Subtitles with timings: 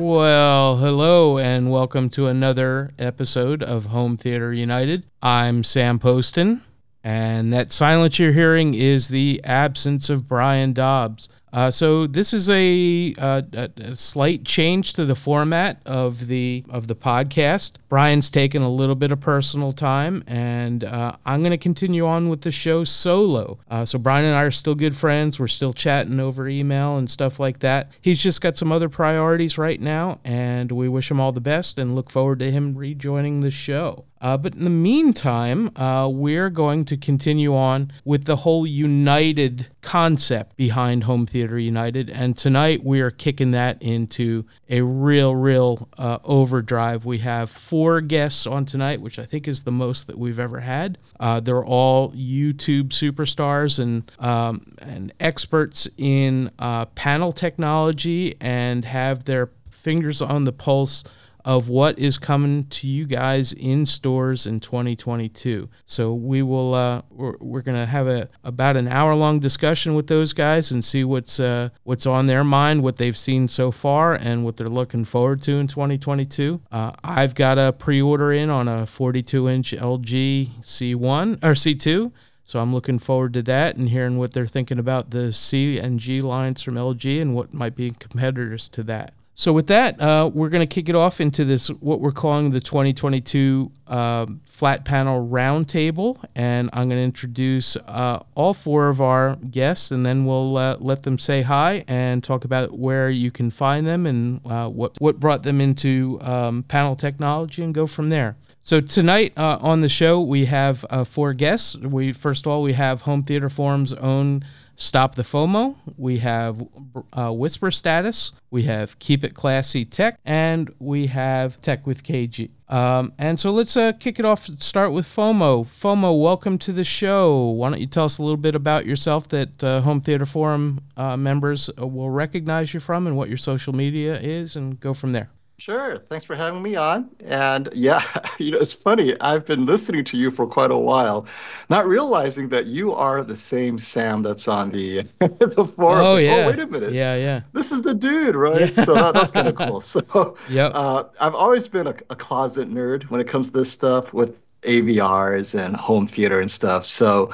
[0.00, 5.04] Well, hello and welcome to another episode of Home Theater United.
[5.20, 6.62] I'm Sam Poston,
[7.04, 11.28] and that silence you're hearing is the absence of Brian Dobbs.
[11.52, 16.64] Uh, so this is a, uh, a, a, slight change to the format of the
[16.70, 17.72] of the podcast.
[17.88, 22.28] Brian's taken a little bit of personal time, and uh, I'm going to continue on
[22.28, 23.58] with the show solo.
[23.68, 25.40] Uh, so Brian and I are still good friends.
[25.40, 27.90] We're still chatting over email and stuff like that.
[28.00, 31.78] He's just got some other priorities right now, and we wish him all the best
[31.78, 34.04] and look forward to him rejoining the show.
[34.20, 39.68] Uh, but in the meantime, uh, we're going to continue on with the whole United
[39.82, 42.10] concept behind Home Theater United.
[42.10, 47.04] And tonight we are kicking that into a real, real uh, overdrive.
[47.04, 50.60] We have four guests on tonight, which I think is the most that we've ever
[50.60, 50.98] had.
[51.18, 59.24] Uh, they're all YouTube superstars and, um, and experts in uh, panel technology and have
[59.24, 61.04] their fingers on the pulse
[61.44, 65.68] of what is coming to you guys in stores in 2022.
[65.86, 70.06] So we will uh, we're, we're to have a about an hour long discussion with
[70.06, 74.14] those guys and see what's uh, what's on their mind, what they've seen so far,
[74.14, 76.60] and what they're looking forward to in 2022.
[76.70, 82.12] Uh, I've got a pre-order in on a 42 inch LG C1 or C2.
[82.50, 86.00] So I'm looking forward to that and hearing what they're thinking about the C and
[86.00, 89.14] G lines from LG and what might be competitors to that.
[89.40, 92.50] So with that, uh, we're going to kick it off into this what we're calling
[92.50, 99.00] the 2022 uh, flat panel roundtable, and I'm going to introduce uh, all four of
[99.00, 103.30] our guests, and then we'll uh, let them say hi and talk about where you
[103.30, 107.86] can find them and uh, what what brought them into um, panel technology, and go
[107.86, 108.36] from there.
[108.60, 111.78] So tonight uh, on the show we have four guests.
[111.78, 114.44] We first of all we have Home Theater Forum's own.
[114.80, 115.76] Stop the FOMO.
[115.98, 116.66] We have
[117.12, 118.32] uh, Whisper Status.
[118.50, 120.18] We have Keep It Classy Tech.
[120.24, 122.48] And we have Tech with KG.
[122.66, 124.46] Um, and so let's uh, kick it off.
[124.46, 125.66] Start with FOMO.
[125.66, 127.50] FOMO, welcome to the show.
[127.50, 130.80] Why don't you tell us a little bit about yourself that uh, Home Theater Forum
[130.96, 134.94] uh, members uh, will recognize you from and what your social media is, and go
[134.94, 135.28] from there.
[135.60, 135.98] Sure.
[135.98, 137.10] Thanks for having me on.
[137.26, 138.00] And yeah,
[138.38, 139.14] you know, it's funny.
[139.20, 141.26] I've been listening to you for quite a while,
[141.68, 146.02] not realizing that you are the same Sam that's on the the forum.
[146.02, 146.36] Oh yeah.
[146.36, 146.94] Oh wait a minute.
[146.94, 147.42] Yeah, yeah.
[147.52, 148.74] This is the dude, right?
[148.74, 148.84] Yeah.
[148.84, 149.80] So that, that's kind of cool.
[149.90, 153.70] So yeah, uh, I've always been a, a closet nerd when it comes to this
[153.70, 156.86] stuff with AVRs and home theater and stuff.
[156.86, 157.32] So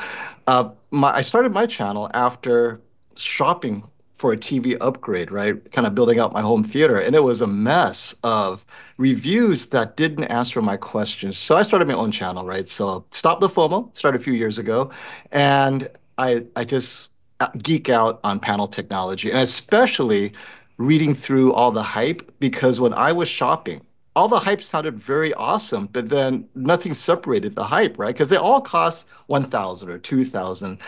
[0.48, 2.80] uh, my I started my channel after
[3.16, 3.84] shopping
[4.16, 5.70] for a TV upgrade, right?
[5.72, 6.96] Kind of building out my home theater.
[6.98, 8.64] And it was a mess of
[8.98, 11.36] reviews that didn't answer my questions.
[11.36, 12.66] So I started my own channel, right?
[12.66, 14.90] So Stop the FOMO started a few years ago.
[15.32, 15.88] And
[16.18, 17.10] I, I just
[17.40, 20.32] uh, geek out on panel technology and especially
[20.78, 23.85] reading through all the hype because when I was shopping,
[24.16, 28.14] all the hype sounded very awesome, but then nothing separated the hype, right?
[28.14, 30.78] Because they all cost one thousand or two thousand,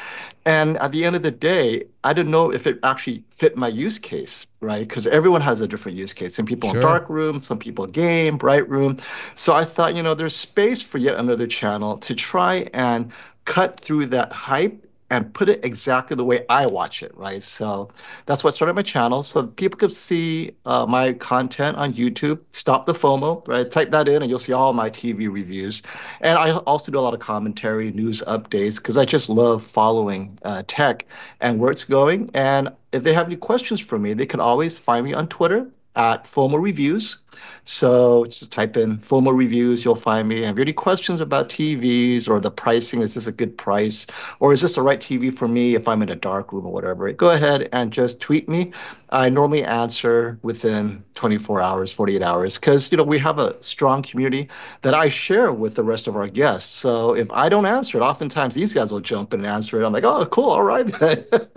[0.46, 3.68] and at the end of the day, I didn't know if it actually fit my
[3.68, 4.88] use case, right?
[4.88, 6.34] Because everyone has a different use case.
[6.34, 6.78] Some people sure.
[6.78, 8.96] in dark room, some people game, bright room.
[9.34, 13.12] So I thought, you know, there's space for yet another channel to try and
[13.44, 17.40] cut through that hype and put it exactly the way I watch it, right?
[17.42, 17.88] So
[18.26, 19.22] that's what started my channel.
[19.22, 22.40] So people could see uh, my content on YouTube.
[22.50, 23.70] Stop the FOMO, right?
[23.70, 25.82] Type that in and you'll see all my TV reviews.
[26.20, 30.38] And I also do a lot of commentary, news updates, because I just love following
[30.42, 31.06] uh, tech
[31.40, 32.28] and where it's going.
[32.34, 35.70] And if they have any questions for me, they can always find me on Twitter
[35.96, 37.22] at FOMO Reviews.
[37.68, 40.40] So just type in FOMO reviews, you'll find me.
[40.40, 43.02] Have you any questions about TVs or the pricing?
[43.02, 44.06] Is this a good price?
[44.40, 46.72] Or is this the right TV for me if I'm in a dark room or
[46.72, 47.12] whatever?
[47.12, 48.72] Go ahead and just tweet me.
[49.10, 54.02] I normally answer within 24 hours, 48 hours, because you know we have a strong
[54.02, 54.48] community
[54.82, 56.70] that I share with the rest of our guests.
[56.70, 59.86] So if I don't answer it, oftentimes these guys will jump in and answer it.
[59.86, 60.86] I'm like, oh, cool, all right.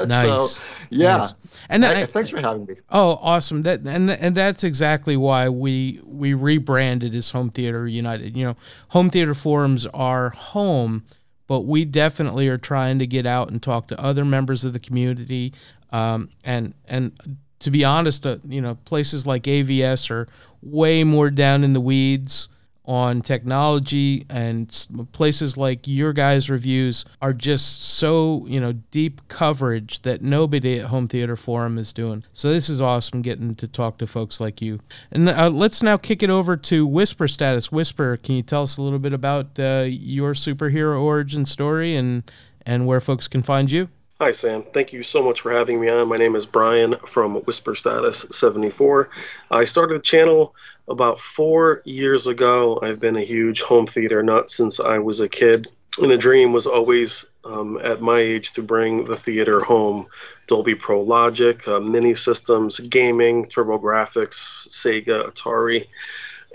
[0.07, 0.55] nice.
[0.55, 1.17] So, yeah.
[1.17, 1.33] Nice.
[1.69, 2.75] And I, thanks for having me.
[2.89, 3.63] Oh, awesome!
[3.63, 8.35] That and and that's exactly why we we rebranded as Home Theater United.
[8.35, 8.57] You know,
[8.89, 11.05] Home Theater Forums are home,
[11.47, 14.79] but we definitely are trying to get out and talk to other members of the
[14.79, 15.53] community.
[15.91, 20.27] Um, and and to be honest, uh, you know, places like AVS are
[20.61, 22.49] way more down in the weeds
[22.85, 30.01] on technology and places like your guys reviews are just so you know deep coverage
[30.01, 32.23] that nobody at home theater forum is doing.
[32.33, 34.79] So this is awesome getting to talk to folks like you.
[35.11, 37.71] And uh, let's now kick it over to whisper status.
[37.71, 42.23] Whisper can you tell us a little bit about uh, your superhero origin story and
[42.65, 43.89] and where folks can find you
[44.21, 44.61] Hi, Sam.
[44.61, 46.07] Thank you so much for having me on.
[46.07, 49.09] My name is Brian from Whisper Status 74.
[49.49, 50.53] I started the channel
[50.87, 52.79] about four years ago.
[52.83, 55.65] I've been a huge home theater nut since I was a kid.
[55.99, 60.05] And the dream was always um, at my age to bring the theater home.
[60.45, 65.87] Dolby Pro Logic, uh, mini systems, gaming, TurboGrafx, Sega, Atari.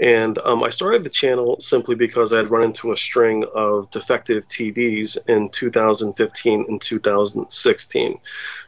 [0.00, 3.90] And um, I started the channel simply because I had run into a string of
[3.90, 8.18] defective TVs in 2015 and 2016.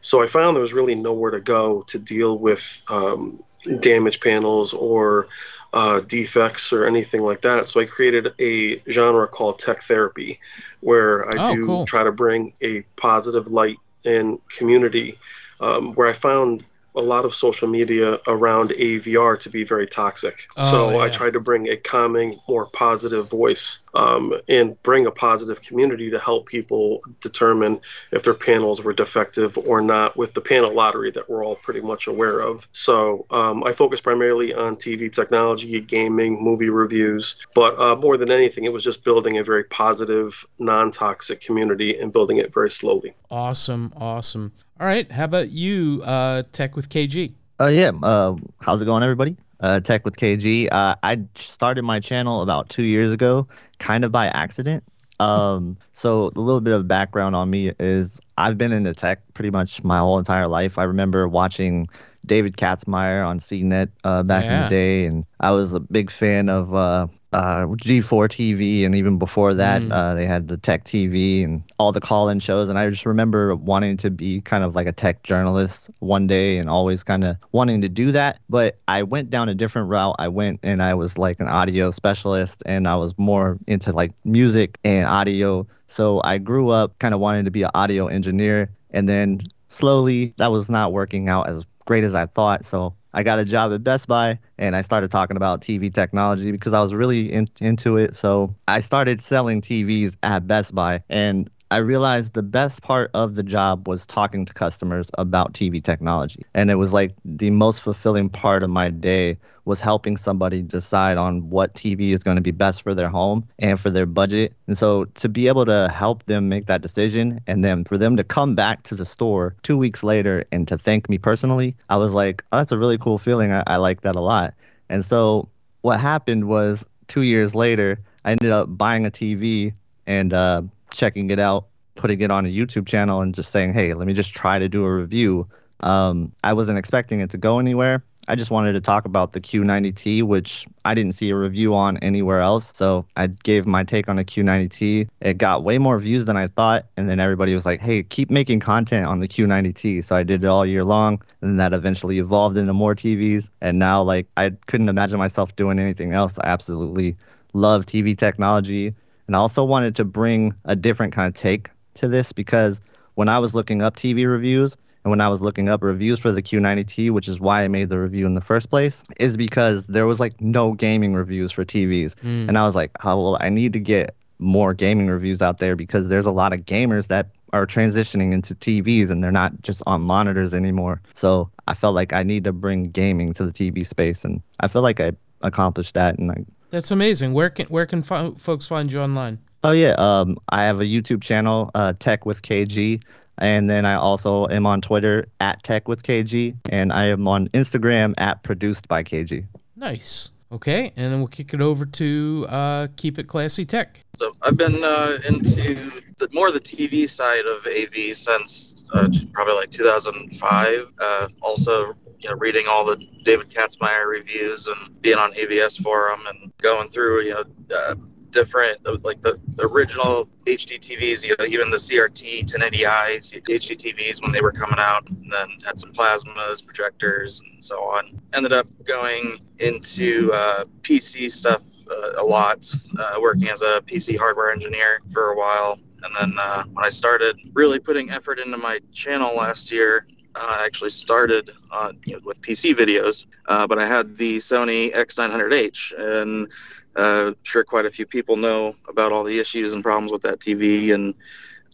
[0.01, 3.43] So I found there was really nowhere to go to deal with um,
[3.81, 5.29] damaged panels or
[5.75, 7.69] uh, defects or anything like that.
[7.69, 10.41] So I created a genre called tech therapy,
[10.81, 11.85] where I oh, do cool.
[11.85, 15.19] try to bring a positive light and community.
[15.61, 16.63] Um, where I found
[16.97, 20.49] a lot of social media around AVR to be very toxic.
[20.57, 21.05] Oh, so yeah.
[21.05, 26.11] I tried to bring a calming, more positive voice um, and bring a positive community
[26.11, 27.81] to help people determine
[28.13, 31.81] if their panels were defective or not with the panel lottery that we're all pretty
[31.81, 32.67] much aware of.
[32.73, 38.31] So um, I focus primarily on TV technology, gaming, movie reviews, but uh, more than
[38.31, 42.71] anything, it was just building a very positive, non toxic community and building it very
[42.71, 43.15] slowly.
[43.31, 43.93] Awesome.
[43.97, 44.53] Awesome.
[44.81, 45.11] All right.
[45.11, 47.33] How about you, uh, Tech with KG?
[47.61, 47.91] Uh, yeah.
[48.01, 49.37] Uh, how's it going, everybody?
[49.59, 50.69] Uh, Tech with KG.
[50.71, 53.49] Uh, I started my channel about two years ago,
[53.81, 54.85] kind of by accident.
[55.19, 59.51] Um, so a little bit of background on me is I've been into tech pretty
[59.51, 60.79] much my whole entire life.
[60.79, 61.89] I remember watching
[62.29, 64.59] David Katzmaier on CNET uh, back yeah.
[64.59, 68.95] in the day, and I was a big fan of uh, uh, G4 TV, and
[68.95, 69.93] even before that, mm.
[69.93, 72.69] uh, they had the Tech TV and all the call-in shows.
[72.69, 76.59] And I just remember wanting to be kind of like a tech journalist one day,
[76.59, 78.39] and always kind of wanting to do that.
[78.49, 80.17] But I went down a different route.
[80.19, 84.13] I went and I was like an audio specialist, and I was more into like
[84.25, 85.67] music and audio.
[85.87, 90.33] So I grew up kind of wanting to be an audio engineer, and then slowly
[90.39, 92.67] that was not working out as great as I thought.
[92.67, 96.53] So I got a job at Best Buy and I started talking about TV technology
[96.53, 98.15] because I was really in, into it.
[98.15, 103.35] So I started selling TVs at Best Buy and I realized the best part of
[103.35, 106.47] the job was talking to customers about TV technology.
[106.55, 109.37] And it was like the most fulfilling part of my day
[109.67, 113.47] was helping somebody decide on what TV is going to be best for their home
[113.59, 114.55] and for their budget.
[114.67, 118.17] And so to be able to help them make that decision and then for them
[118.17, 121.99] to come back to the store two weeks later and to thank me personally, I
[121.99, 123.53] was like, oh, that's a really cool feeling.
[123.53, 124.55] I, I like that a lot.
[124.89, 125.51] And so
[125.83, 129.75] what happened was two years later, I ended up buying a TV
[130.07, 133.95] and uh, checking it out, putting it on a YouTube channel, and just saying, hey,
[133.95, 135.49] let me just try to do a review.
[135.81, 138.03] Um, I wasn't expecting it to go anywhere.
[138.31, 141.97] I just wanted to talk about the Q90T, which I didn't see a review on
[141.99, 142.71] anywhere else.
[142.75, 145.09] So I gave my take on the Q90T.
[145.23, 146.85] It got way more views than I thought.
[146.99, 150.05] And then everybody was like, hey, keep making content on the Q90T.
[150.05, 151.23] So I did it all year long.
[151.41, 153.49] And that eventually evolved into more TVs.
[153.63, 156.39] And now, like, I couldn't imagine myself doing anything else.
[156.39, 157.17] I absolutely
[157.55, 158.95] love TV technology.
[159.29, 162.81] And I also wanted to bring a different kind of take to this because
[163.15, 166.33] when I was looking up TV reviews, and when I was looking up reviews for
[166.33, 169.87] the Q90T, which is why I made the review in the first place, is because
[169.87, 172.15] there was like no gaming reviews for TVs.
[172.17, 172.49] Mm.
[172.49, 175.77] And I was like, oh, well, I need to get more gaming reviews out there
[175.77, 179.83] because there's a lot of gamers that are transitioning into TVs and they're not just
[179.87, 181.01] on monitors anymore.
[181.15, 184.69] So I felt like I need to bring gaming to the TV space, and I
[184.69, 186.19] feel like I accomplished that.
[186.19, 187.33] And I, that's amazing.
[187.33, 189.39] Where can where can fi- folks find you online?
[189.65, 193.03] Oh yeah, um, I have a YouTube channel, uh, Tech with KG.
[193.39, 197.49] And then I also am on Twitter at Tech with KG, and I am on
[197.51, 199.47] Instagram at Produced by KG.
[199.77, 200.31] Nice.
[200.51, 204.01] Okay, and then we'll kick it over to uh, Keep It Classy Tech.
[204.17, 205.75] So I've been uh, into
[206.19, 210.93] the, more the TV side of AV since uh, probably like 2005.
[210.99, 216.21] Uh, also, you know, reading all the David Katzmaier reviews and being on AVS forum
[216.29, 217.45] and going through, you know,
[217.75, 217.95] uh,
[218.31, 224.41] different, like the, the original HDTVs, you know, even the CRT 1080i HDTVs when they
[224.41, 228.21] were coming out, and then had some plasmas, projectors, and so on.
[228.35, 234.19] Ended up going into uh, PC stuff uh, a lot, uh, working as a PC
[234.19, 235.79] hardware engineer for a while.
[236.03, 240.07] And then uh, when I started really putting effort into my channel last year,
[240.39, 244.39] uh, I actually started uh, you know, with PC videos, uh, but I had the
[244.39, 246.49] Sony X900H, and
[246.95, 250.39] uh, sure quite a few people know about all the issues and problems with that
[250.39, 250.95] TV.
[250.95, 251.15] And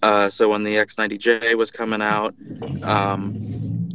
[0.03, 2.35] uh, so when the X90J was coming out,
[2.83, 3.35] um,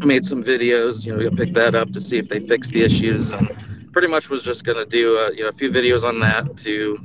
[0.02, 1.06] I made some videos.
[1.06, 3.50] You know, picked that up to see if they fixed the issues, and
[3.92, 6.98] pretty much was just gonna do a, you know a few videos on that to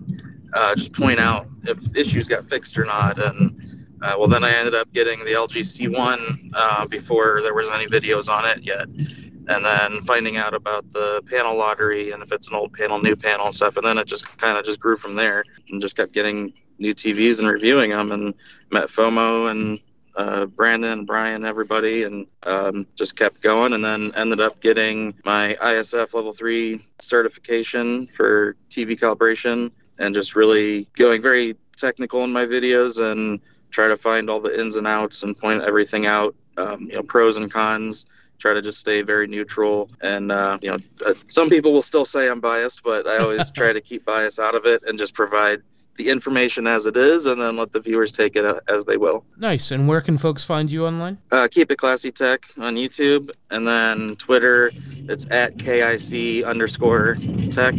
[0.52, 3.18] uh, just point out if issues got fixed or not.
[3.18, 3.63] And
[4.04, 7.87] Uh, well, then I ended up getting the LG C1 uh, before there was any
[7.87, 12.49] videos on it yet, and then finding out about the panel lottery and if it's
[12.49, 14.99] an old panel, new panel and stuff, and then it just kind of just grew
[14.99, 18.34] from there and just kept getting new TVs and reviewing them, and
[18.70, 19.80] met FOMO and
[20.16, 23.73] uh, Brandon, Brian, everybody, and um, just kept going.
[23.73, 30.37] And then ended up getting my ISF level three certification for TV calibration, and just
[30.37, 33.40] really going very technical in my videos and
[33.75, 37.02] try to find all the ins and outs and point everything out, um, you know,
[37.02, 38.07] pros and cons.
[38.38, 42.04] Try to just stay very neutral, and uh, you know, uh, some people will still
[42.04, 45.14] say I'm biased, but I always try to keep bias out of it and just
[45.14, 45.62] provide
[45.97, 48.97] the information as it is and then let the viewers take it uh, as they
[48.97, 49.25] will.
[49.37, 49.71] Nice.
[49.71, 51.19] And where can folks find you online?
[51.31, 54.73] Uh, Keep It Classy Tech on YouTube and then Twitter,
[55.09, 57.16] it's at KIC underscore
[57.50, 57.76] tech.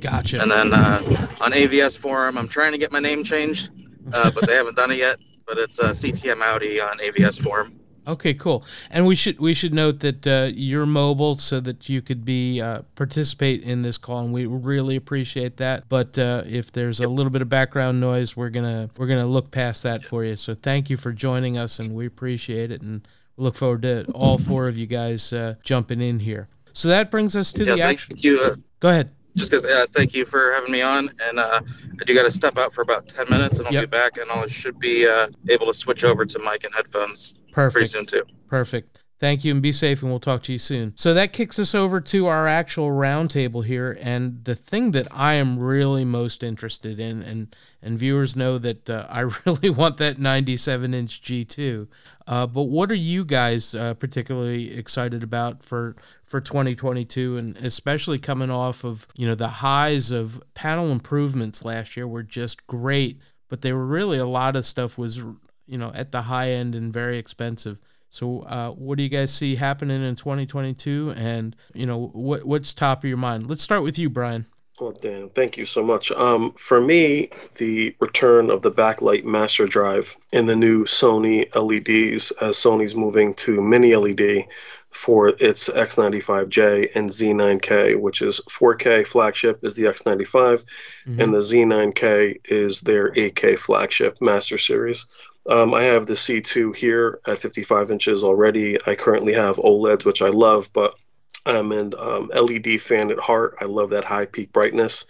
[0.00, 0.40] Gotcha.
[0.40, 1.02] And then uh,
[1.40, 3.70] on AVS Forum, I'm trying to get my name changed,
[4.12, 5.18] uh, but they haven't done it yet.
[5.46, 7.78] But it's uh, CTM Audi on AVS form.
[8.06, 8.64] Okay, cool.
[8.90, 12.60] And we should we should note that uh, you're mobile, so that you could be
[12.60, 15.88] uh, participate in this call, and we really appreciate that.
[15.88, 19.50] But uh, if there's a little bit of background noise, we're gonna we're gonna look
[19.50, 20.36] past that for you.
[20.36, 23.06] So thank you for joining us, and we appreciate it, and
[23.36, 26.48] look forward to all four of you guys uh, jumping in here.
[26.72, 28.16] So that brings us to yeah, the action.
[28.18, 28.40] you.
[28.40, 29.10] Uh, Go ahead.
[29.36, 31.60] Just because uh, thank you for having me on and uh,
[32.00, 33.82] i do got to step out for about 10 minutes and i'll Yep.
[33.84, 37.34] be back and i should be uh, able to switch over to mic and headphones
[37.52, 39.01] pretty soon too Perfect.
[39.22, 40.96] Thank you and be safe, and we'll talk to you soon.
[40.96, 43.96] So that kicks us over to our actual roundtable here.
[44.00, 48.90] And the thing that I am really most interested in, and, and viewers know that
[48.90, 51.86] uh, I really want that 97 inch G2.
[52.26, 58.18] Uh, but what are you guys uh, particularly excited about for, for 2022, and especially
[58.18, 63.20] coming off of you know the highs of panel improvements last year were just great,
[63.48, 65.18] but they were really a lot of stuff was
[65.68, 67.78] you know at the high end and very expensive.
[68.12, 71.14] So, uh, what do you guys see happening in 2022?
[71.16, 73.48] And you know, what what's top of your mind?
[73.48, 74.44] Let's start with you, Brian.
[74.78, 76.12] Well, Dan, thank you so much.
[76.12, 82.32] Um, for me, the return of the backlight master drive and the new Sony LEDs,
[82.32, 84.46] as Sony's moving to mini LED
[84.90, 90.64] for its X95J and Z9K, which is 4K flagship, is the X95,
[91.06, 95.06] and the Z9K is their 8K flagship master series.
[95.48, 98.78] Um, I have the C2 here at 55 inches already.
[98.86, 100.94] I currently have OLEDs, which I love, but
[101.46, 103.56] I'm an um, LED fan at heart.
[103.60, 105.04] I love that high peak brightness.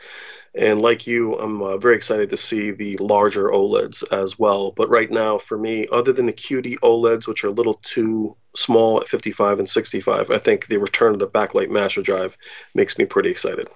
[0.55, 4.71] And like you, I'm uh, very excited to see the larger OLEDs as well.
[4.73, 8.35] But right now, for me, other than the QD OLEDs, which are a little too
[8.55, 12.37] small at 55 and 65, I think the return of the backlight master drive
[12.75, 13.69] makes me pretty excited.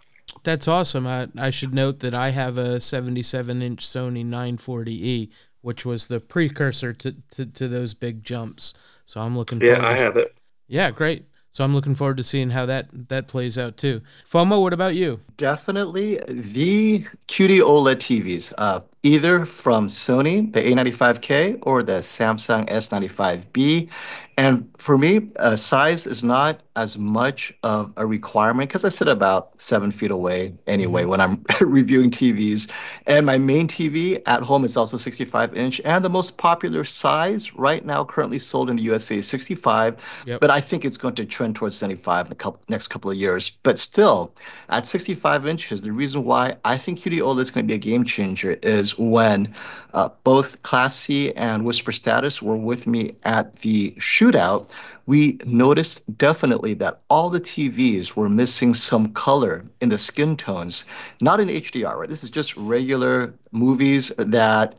[0.43, 1.07] That's awesome.
[1.07, 5.31] I, I should note that I have a 77 inch Sony 940e,
[5.67, 8.73] which was the precursor to, to, to those big jumps.
[9.05, 10.37] So I'm looking Yeah, forward I to have it.
[10.69, 11.27] Yeah, great.
[11.53, 14.03] So I'm looking forward to seeing how that that plays out too.
[14.31, 15.21] FOMO, what about you?
[15.37, 23.89] Definitely the QD OLED TVs, uh, either from Sony, the A95K, or the Samsung S95B.
[24.39, 29.09] And for me, uh, size is not as much of a requirement because I sit
[29.09, 32.71] about seven feet away anyway when I'm reviewing TVs.
[33.07, 35.81] And my main TV at home is also 65 inch.
[35.87, 39.97] And the most popular size right now, currently sold in the USA, is 65.
[40.27, 40.41] Yep.
[40.41, 43.17] But I think it's going to trend towards 75 in the couple, next couple of
[43.17, 43.53] years.
[43.63, 44.35] But still,
[44.69, 47.79] at 65 inches, the reason why I think QD OLED is going to be a
[47.79, 49.55] game changer is when
[49.95, 54.71] uh, both Classy and Whisper Status were with me at the shootout,
[55.07, 60.85] we noticed definitely that all the TVs were missing some color in the skin tones,
[61.21, 62.09] not in HDR, right?
[62.09, 64.75] This is just regular movies that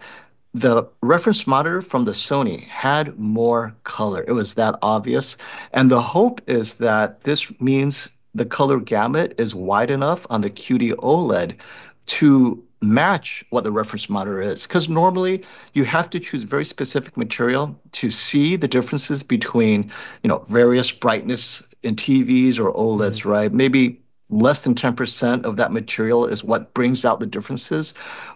[0.53, 4.23] the reference monitor from the Sony had more color.
[4.27, 5.37] It was that obvious.
[5.73, 10.49] And the hope is that this means the color gamut is wide enough on the
[10.49, 11.55] QD OLED
[12.07, 14.67] to match what the reference monitor is.
[14.67, 15.43] Because normally
[15.73, 19.91] you have to choose very specific material to see the differences between,
[20.23, 23.29] you know, various brightness in TVs or OLEDs, mm-hmm.
[23.29, 23.53] right?
[23.53, 27.93] Maybe less than 10% of that material is what brings out the differences.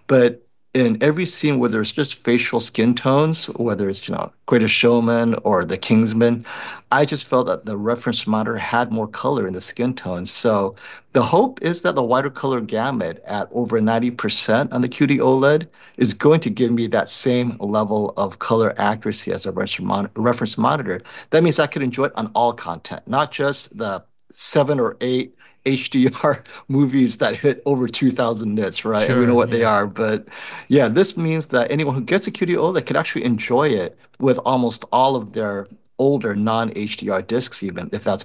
[0.07, 4.73] But in every scene whether it's just facial skin tones, whether it's you know Greatest
[4.73, 6.45] Showman or The Kingsman,
[6.91, 10.31] I just felt that the reference monitor had more color in the skin tones.
[10.31, 10.75] So
[11.11, 15.67] the hope is that the wider color gamut at over 90% on the QD OLED
[15.97, 21.01] is going to give me that same level of color accuracy as a reference monitor.
[21.31, 25.35] That means I could enjoy it on all content, not just the seven or eight
[25.65, 29.05] HDR movies that hit over 2,000 nits, right?
[29.05, 29.57] Sure, and we know what yeah.
[29.57, 29.87] they are.
[29.87, 30.27] But
[30.67, 34.39] yeah, this means that anyone who gets a QD they can actually enjoy it with
[34.39, 35.67] almost all of their
[35.99, 38.23] older non HDR discs, even if that's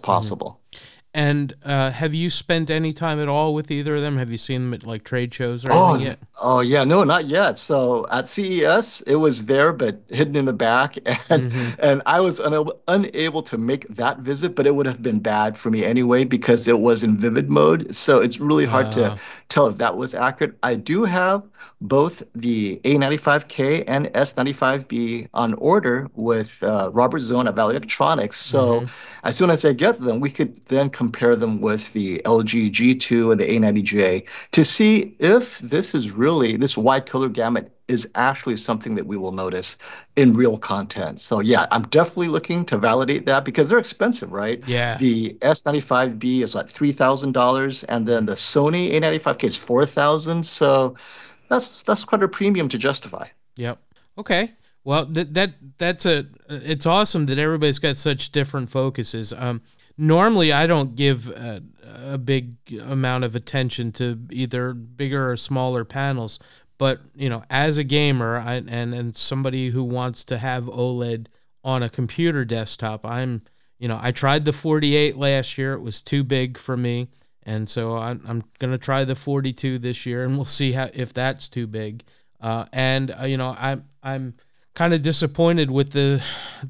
[0.71, 0.79] Mm-hmm.
[1.17, 4.19] And uh, have you spent any time at all with either of them?
[4.19, 6.19] Have you seen them at like trade shows or Oh, anything yet?
[6.43, 7.57] oh yeah, no, not yet.
[7.59, 10.97] So at CES, it was there, but hidden in the back,
[11.31, 11.77] and Mhm.
[11.79, 14.55] and I was unable, unable to make that visit.
[14.55, 17.95] But it would have been bad for me anyway because it was in vivid mode.
[17.95, 18.91] So it's really hard Ah.
[18.91, 19.17] to
[19.49, 20.59] tell if that was accurate.
[20.63, 21.43] I do have
[21.81, 28.37] both the A95K and S95B on order with uh, Robert Zohn at Value Electronics.
[28.39, 28.89] So Mhm.
[29.25, 33.31] as soon as I get them, we could then compare them with the LG G2
[33.33, 38.57] and the A90J to see if this is really this wide color gamut is actually
[38.57, 39.79] something that we will notice
[40.17, 41.21] in real content.
[41.21, 44.61] So yeah, I'm definitely looking to validate that because they're expensive, right?
[44.67, 44.97] Yeah.
[44.99, 50.45] The S95B is like three thousand dollars, and then the Sony A95K is four thousand.
[50.45, 50.97] So
[51.49, 53.29] that's that's quite a premium to justify.
[53.57, 53.79] Yep.
[54.19, 54.53] Okay.
[54.85, 59.33] Well, that that that's a it's awesome that everybody's got such different focuses.
[59.33, 59.63] Um,
[59.99, 61.63] normally I don't give a,
[62.05, 66.39] a big amount of attention to either bigger or smaller panels,
[66.79, 71.27] but you know, as a gamer I, and and somebody who wants to have OLED
[71.65, 73.43] on a computer desktop, I'm
[73.79, 75.73] you know I tried the 48 last year.
[75.73, 77.09] It was too big for me,
[77.47, 81.15] and so I'm I'm gonna try the 42 this year, and we'll see how if
[81.15, 82.03] that's too big.
[82.41, 84.35] Uh, and uh, you know I'm I'm
[84.75, 86.23] kind of disappointed with the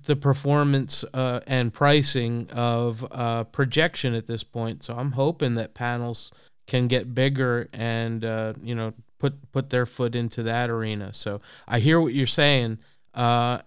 [0.05, 4.85] the performance uh, and pricing of uh, projection at this point.
[4.85, 6.31] So I'm hoping that panels
[6.67, 11.15] can get bigger and uh, you know put put their foot into that arena.
[11.15, 12.79] So I hear what you're saying.
[13.15, 13.61] Uh,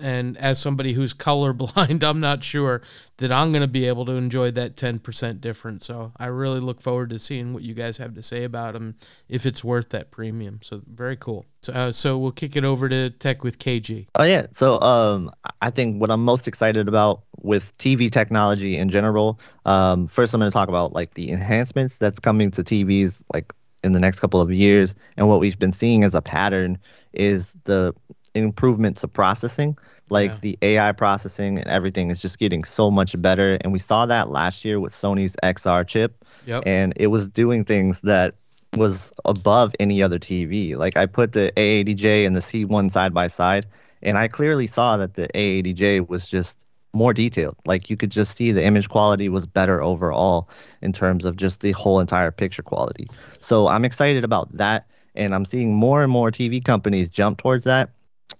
[0.00, 2.82] and as somebody who's colorblind, I'm not sure
[3.18, 5.86] that I'm going to be able to enjoy that 10% difference.
[5.86, 8.94] So I really look forward to seeing what you guys have to say about them,
[9.28, 10.60] if it's worth that premium.
[10.62, 11.46] So very cool.
[11.62, 14.06] So, uh, so we'll kick it over to Tech with KG.
[14.14, 14.46] Oh yeah.
[14.52, 19.40] So um, I think what I'm most excited about with TV technology in general.
[19.66, 23.52] Um, first, I'm going to talk about like the enhancements that's coming to TVs like
[23.84, 26.78] in the next couple of years, and what we've been seeing as a pattern
[27.12, 27.94] is the
[28.34, 29.76] improvements of processing.
[30.10, 30.38] Like Yeah.
[30.40, 34.30] the AI processing and everything is just getting so much better, and we saw that
[34.30, 36.62] last year with Sony's XR chip Yep.
[36.66, 38.34] and it was doing things that
[38.76, 40.76] was above any other TV.
[40.76, 43.66] Like I put the A80J and the C1 side by side,
[44.02, 46.56] and I clearly saw that the A80J was just
[46.94, 47.56] more detailed.
[47.66, 50.48] Like you could just see the image quality was better overall
[50.80, 53.08] in terms of just the whole entire picture quality.
[53.40, 57.64] So I'm excited about that, and I'm seeing more and more TV companies jump towards
[57.64, 57.90] that.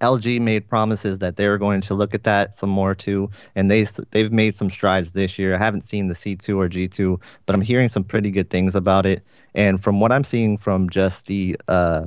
[0.01, 3.71] LG made promises that they were going to look at that some more too, and
[3.71, 5.55] they they've made some strides this year.
[5.55, 9.07] I haven't seen the C2 or G2, but I'm hearing some pretty good things about
[9.07, 9.23] it.
[9.55, 12.07] And from what I'm seeing from just the uh,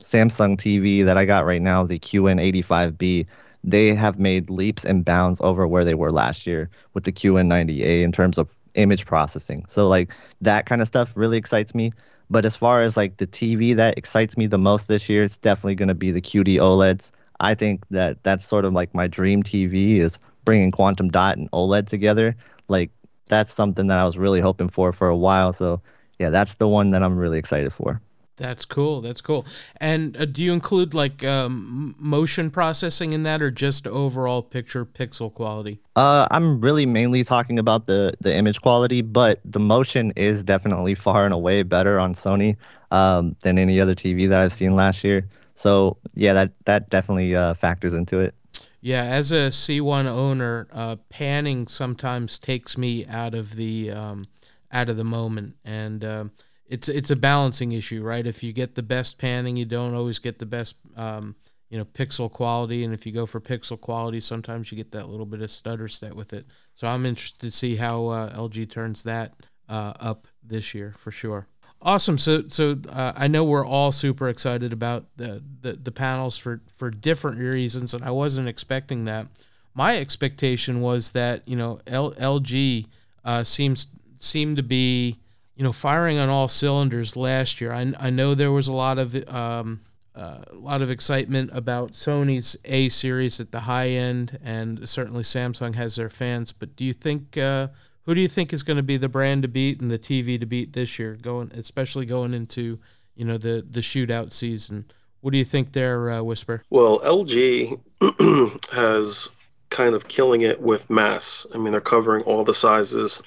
[0.00, 3.26] Samsung TV that I got right now, the QN85B,
[3.64, 8.02] they have made leaps and bounds over where they were last year with the QN90A
[8.02, 9.64] in terms of image processing.
[9.68, 11.92] So like that kind of stuff really excites me.
[12.30, 15.36] But as far as like the TV that excites me the most this year, it's
[15.36, 17.12] definitely going to be the QD OLEDs.
[17.42, 21.50] I think that that's sort of like my dream TV is bringing quantum dot and
[21.50, 22.36] OLED together.
[22.68, 22.90] Like
[23.26, 25.52] that's something that I was really hoping for for a while.
[25.52, 25.82] So
[26.18, 28.00] yeah, that's the one that I'm really excited for.
[28.36, 29.00] That's cool.
[29.02, 29.44] That's cool.
[29.76, 34.86] And uh, do you include like um, motion processing in that, or just overall picture
[34.86, 35.80] pixel quality?
[35.96, 40.94] Uh, I'm really mainly talking about the the image quality, but the motion is definitely
[40.94, 42.56] far and away better on Sony
[42.90, 45.28] um, than any other TV that I've seen last year.
[45.62, 48.34] So yeah, that that definitely uh, factors into it.
[48.80, 54.24] Yeah, as a C1 owner, uh, panning sometimes takes me out of the um,
[54.72, 56.32] out of the moment, and um
[56.66, 58.26] it's it's a balancing issue, right?
[58.26, 61.36] If you get the best panning, you don't always get the best um,
[61.70, 65.08] you know pixel quality, and if you go for pixel quality, sometimes you get that
[65.08, 66.46] little bit of stutter step with it.
[66.74, 69.34] So I'm interested to see how uh, LG turns that
[69.68, 71.46] uh, up this year for sure.
[71.84, 72.16] Awesome.
[72.16, 76.60] So, so uh, I know we're all super excited about the, the the panels for
[76.72, 79.26] for different reasons, and I wasn't expecting that.
[79.74, 82.86] My expectation was that you know L, LG
[83.24, 85.18] uh, seems seemed to be
[85.56, 87.72] you know firing on all cylinders last year.
[87.72, 89.80] I, I know there was a lot of um,
[90.14, 95.24] uh, a lot of excitement about Sony's A series at the high end, and certainly
[95.24, 96.52] Samsung has their fans.
[96.52, 97.68] But do you think uh,
[98.04, 100.38] who do you think is going to be the brand to beat and the TV
[100.38, 102.78] to beat this year, going especially going into
[103.14, 104.86] you know the the shootout season?
[105.20, 106.64] What do you think there, uh, Whisper?
[106.70, 107.80] Well, LG
[108.72, 109.30] has
[109.70, 111.46] kind of killing it with mass.
[111.54, 113.22] I mean, they're covering all the sizes,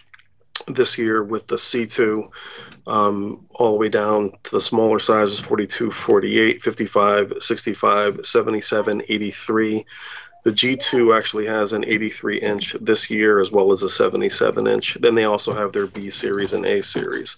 [0.67, 2.29] this year with the C2
[2.87, 9.85] um, all the way down to the smaller sizes 42, 48, 55, 65, 77, 83.
[10.45, 14.95] The G2 actually has an 83 inch this year as well as a 77 inch.
[15.01, 17.37] Then they also have their B series and A series.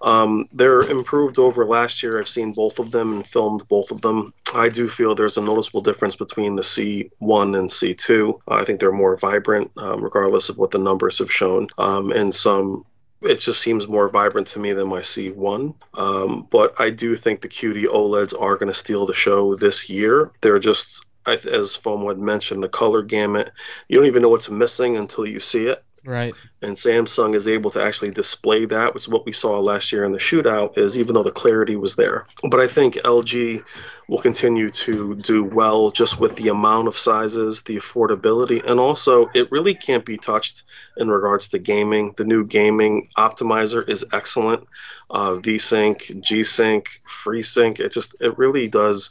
[0.00, 2.18] Um, they're improved over last year.
[2.18, 4.32] I've seen both of them and filmed both of them.
[4.54, 7.10] I do feel there's a noticeable difference between the C1
[7.58, 8.40] and C2.
[8.48, 11.68] I think they're more vibrant, um, regardless of what the numbers have shown.
[11.76, 12.86] Um, and some
[13.22, 15.74] it just seems more vibrant to me than my C1.
[15.94, 19.88] Um, but I do think the QD OLEDs are going to steal the show this
[19.88, 20.32] year.
[20.40, 23.52] They're just, as FOMO had mentioned, the color gamut.
[23.88, 25.82] You don't even know what's missing until you see it.
[26.06, 26.32] Right.
[26.62, 30.04] And Samsung is able to actually display that, which is what we saw last year
[30.04, 32.26] in the shootout, is even though the clarity was there.
[32.48, 33.64] But I think LG
[34.08, 39.28] will continue to do well just with the amount of sizes, the affordability, and also
[39.34, 40.62] it really can't be touched
[40.96, 42.14] in regards to gaming.
[42.16, 44.64] The new gaming optimizer is excellent.
[45.10, 49.10] Uh, VSync, G-Sync, FreeSync, it just it really does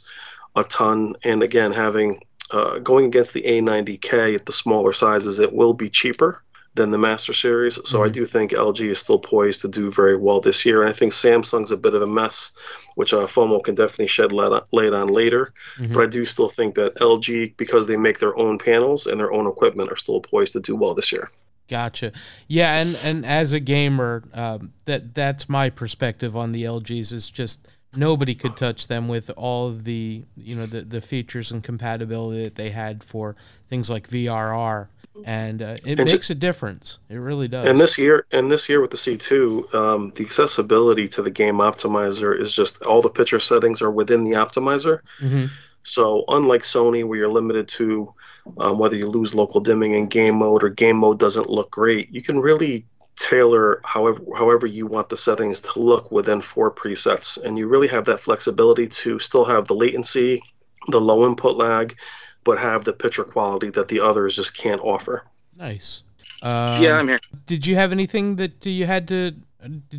[0.56, 1.14] a ton.
[1.22, 5.88] And again, having uh, going against the A90K at the smaller sizes, it will be
[5.88, 6.42] cheaper
[6.74, 7.76] than the Master Series.
[7.84, 8.06] So mm-hmm.
[8.06, 10.82] I do think LG is still poised to do very well this year.
[10.82, 12.52] And I think Samsung's a bit of a mess,
[12.94, 15.52] which uh, FOMO can definitely shed light on, light on later.
[15.78, 15.92] Mm-hmm.
[15.94, 19.32] But I do still think that LG, because they make their own panels and their
[19.32, 21.30] own equipment, are still poised to do well this year.
[21.68, 22.12] Gotcha.
[22.46, 27.12] Yeah, and and as a gamer, um, that that's my perspective on the LGs.
[27.12, 27.66] Is just
[27.96, 32.54] nobody could touch them with all the you know the the features and compatibility that
[32.54, 33.36] they had for
[33.68, 34.88] things like VRR
[35.24, 36.98] and uh, it and makes a difference.
[37.08, 37.64] It really does.
[37.64, 41.56] And this year, and this year with the C2, um, the accessibility to the game
[41.56, 45.00] optimizer is just all the picture settings are within the optimizer.
[45.20, 45.46] Mm-hmm.
[45.82, 48.12] So unlike Sony, where you're limited to
[48.58, 52.10] um, whether you lose local dimming in game mode or game mode doesn't look great,
[52.10, 52.84] you can really
[53.16, 57.88] tailor however however you want the settings to look within four presets, and you really
[57.88, 60.42] have that flexibility to still have the latency,
[60.88, 61.96] the low input lag,
[62.44, 65.24] but have the picture quality that the others just can't offer.
[65.56, 66.02] Nice.
[66.42, 67.18] Um, yeah, I'm here.
[67.46, 69.32] Did you have anything that you had to?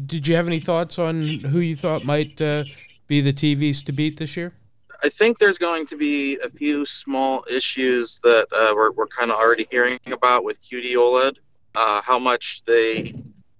[0.05, 2.63] Did you have any thoughts on who you thought might uh,
[3.07, 4.53] be the TVs to beat this year?
[5.03, 9.29] I think there's going to be a few small issues that uh, we're, we're kind
[9.29, 11.37] of already hearing about with QD OLED.
[11.75, 13.13] Uh, how much they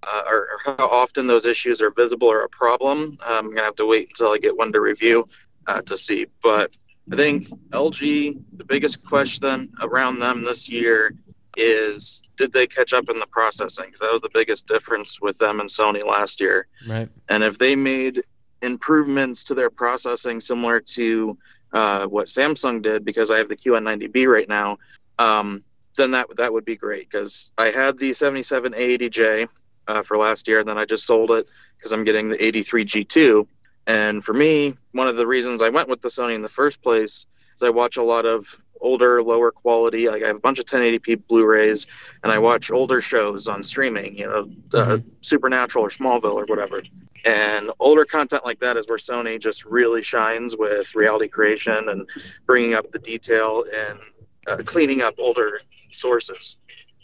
[0.08, 3.18] uh, or, or, how often those issues are visible or a problem.
[3.26, 5.28] I'm gonna have to wait until I get one to review
[5.68, 6.28] uh, to see.
[6.42, 6.76] But
[7.12, 11.14] I think LG, the biggest question around them this year
[11.56, 13.86] is did they catch up in the processing?
[13.86, 16.68] Because that was the biggest difference with them and Sony last year.
[16.88, 17.10] Right.
[17.30, 18.22] And if they made
[18.62, 21.38] improvements to their processing similar to
[21.74, 24.78] uh, what Samsung did, because I have the QN90B right now,
[25.20, 25.64] um,
[25.98, 27.10] then that that would be great.
[27.10, 29.48] Because I had the 77A80J
[29.88, 32.86] uh, for last year, and then I just sold it because I'm getting the 83
[32.86, 33.48] G2
[33.88, 36.84] and for me, one of the reasons I went with the Sony in the first
[36.84, 38.46] place is I watch a lot of
[38.82, 40.10] older, lower quality.
[40.10, 41.88] Like I have a bunch of 1080p Blu-rays,
[42.22, 44.18] and I watch older shows on streaming.
[44.18, 44.40] You know,
[44.74, 45.10] uh, mm-hmm.
[45.22, 46.84] Supernatural or Smallville or whatever.
[47.26, 52.08] And older content like that is where Sony just really shines with reality creation and
[52.46, 54.00] bringing up the detail and
[54.48, 56.58] uh, cleaning up older sources.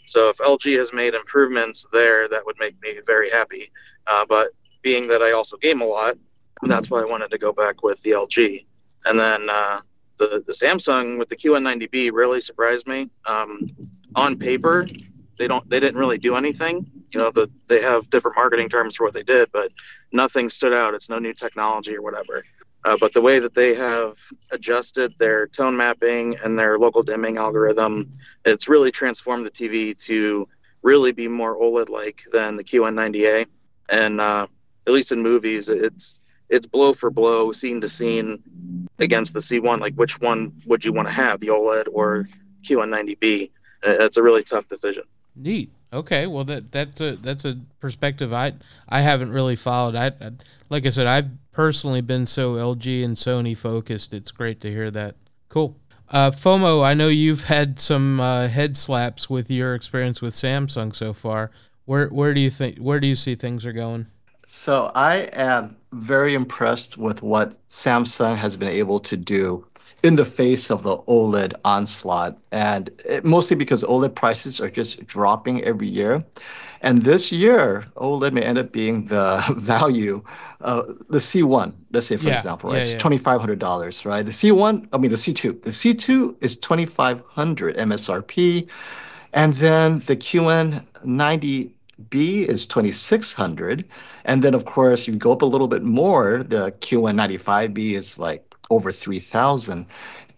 [0.06, 3.70] So if LG has made improvements there, that would make me very happy.
[4.06, 4.48] Uh, but
[4.82, 6.16] being that I also game a lot,
[6.62, 8.64] that's why I wanted to go back with the LG.
[9.06, 9.80] And then uh,
[10.18, 13.10] the the Samsung with the QN90B really surprised me.
[13.26, 13.68] Um,
[14.14, 14.86] on paper,
[15.38, 16.90] they don't they didn't really do anything.
[17.12, 19.70] You know, the, they have different marketing terms for what they did, but
[20.12, 20.94] nothing stood out.
[20.94, 22.42] It's no new technology or whatever.
[22.84, 24.18] Uh, but the way that they have
[24.52, 28.10] adjusted their tone mapping and their local dimming algorithm,
[28.44, 30.46] it's really transformed the TV to
[30.82, 33.46] really be more OLED-like than the QN90A.
[33.90, 34.46] And uh,
[34.86, 36.20] at least in movies, it's
[36.50, 38.42] it's blow for blow, scene to scene
[38.98, 39.80] against the C1.
[39.80, 42.28] Like, which one would you want to have, the OLED or
[42.64, 43.50] QN90B?
[43.82, 45.04] It's a really tough decision.
[45.34, 45.70] Neat.
[45.92, 46.26] Okay.
[46.26, 48.54] Well, that that's a that's a perspective I
[48.88, 49.94] I haven't really followed.
[49.94, 50.32] I, I
[50.68, 54.12] like I said, I've personally been so LG and Sony focused.
[54.12, 55.14] It's great to hear that.
[55.48, 55.76] Cool.
[56.10, 60.94] Uh, FOMO, I know you've had some uh, head slaps with your experience with Samsung
[60.94, 61.50] so far.
[61.86, 64.06] Where where do you think where do you see things are going?
[64.46, 69.66] So I am very impressed with what Samsung has been able to do
[70.02, 75.06] in the face of the OLED onslaught, and it, mostly because OLED prices are just
[75.06, 76.22] dropping every year.
[76.84, 80.22] And this year, OLED may end up being the value,
[80.60, 82.84] uh, the C1, let's say, for yeah, example, right?
[82.84, 82.98] Yeah, yeah.
[82.98, 84.24] $2,500, right?
[84.24, 85.62] The C1, I mean, the C2.
[85.62, 88.70] The C2 is 2500 MSRP.
[89.32, 91.70] And then the QN90
[92.10, 93.84] B is 2600
[94.24, 98.52] and then of course you go up a little bit more the QN95B is like
[98.68, 99.86] over 3000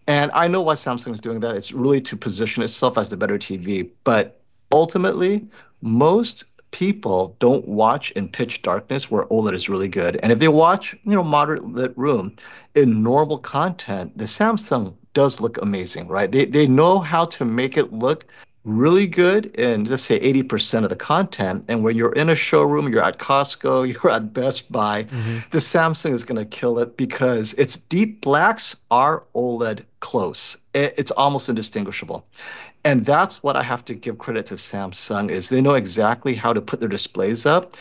[0.05, 3.17] and I know why Samsung is doing that it's really to position itself as the
[3.17, 4.39] better TV but
[4.71, 5.47] ultimately
[5.81, 10.19] most people don't watch in pitch darkness where OLED is really good.
[10.21, 12.35] And if they watch, you know, moderate lit room
[12.75, 16.31] in normal content, the Samsung does look amazing, right?
[16.31, 18.25] They they know how to make it look
[18.67, 22.91] really good in let's say 80% of the content and when you're in a showroom
[22.91, 25.37] you're at costco you're at best buy mm-hmm.
[25.51, 31.11] the samsung is going to kill it because its deep blacks are oled close it's
[31.11, 32.27] almost indistinguishable
[32.85, 36.53] and that's what i have to give credit to samsung is they know exactly how
[36.53, 37.75] to put their displays up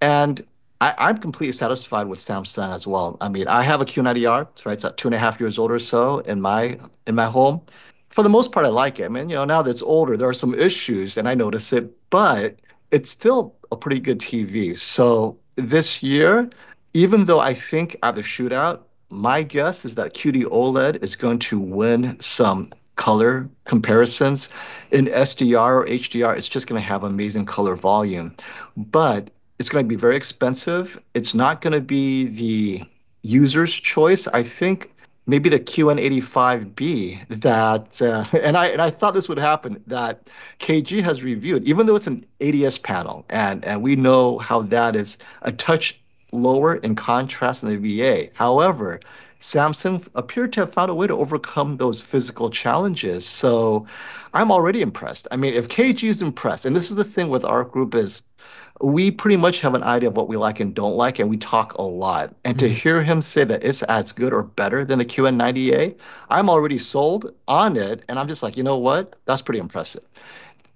[0.00, 0.44] and
[0.80, 3.16] I, am completely satisfied with Samsung as well.
[3.20, 4.72] I mean, I have a Q90R, right?
[4.74, 7.62] It's at two and a half years old or so in my in my home
[8.10, 9.04] for the most part, I like it.
[9.04, 11.72] I mean, you know, now that it's older, there are some issues, and I notice
[11.72, 12.58] it, but
[12.90, 14.76] it's still a pretty good TV.
[14.76, 16.48] So this year,
[16.94, 18.80] even though I think at the shootout,
[19.10, 24.50] my guess is that QD OLED is going to win some color comparisons.
[24.90, 28.34] In SDR or HDR, it's just going to have amazing color volume,
[28.76, 31.00] but it's going to be very expensive.
[31.14, 32.84] It's not going to be the
[33.22, 34.28] user's choice.
[34.28, 34.90] I think
[35.26, 41.02] maybe the QN85B that, uh, and I and I thought this would happen that KG
[41.02, 45.18] has reviewed, even though it's an ADS panel, and and we know how that is
[45.42, 46.00] a touch
[46.32, 48.28] lower in contrast than the VA.
[48.34, 49.00] However,
[49.40, 53.24] Samsung appeared to have found a way to overcome those physical challenges.
[53.24, 53.86] So
[54.34, 55.28] I'm already impressed.
[55.30, 58.22] I mean, if KG is impressed, and this is the thing with our group is
[58.80, 61.36] we pretty much have an idea of what we like and don't like, and we
[61.36, 62.34] talk a lot.
[62.44, 62.66] And mm-hmm.
[62.66, 65.96] to hear him say that it's as good or better than the QN90A,
[66.30, 68.04] I'm already sold on it.
[68.08, 69.16] And I'm just like, you know what?
[69.24, 70.04] That's pretty impressive.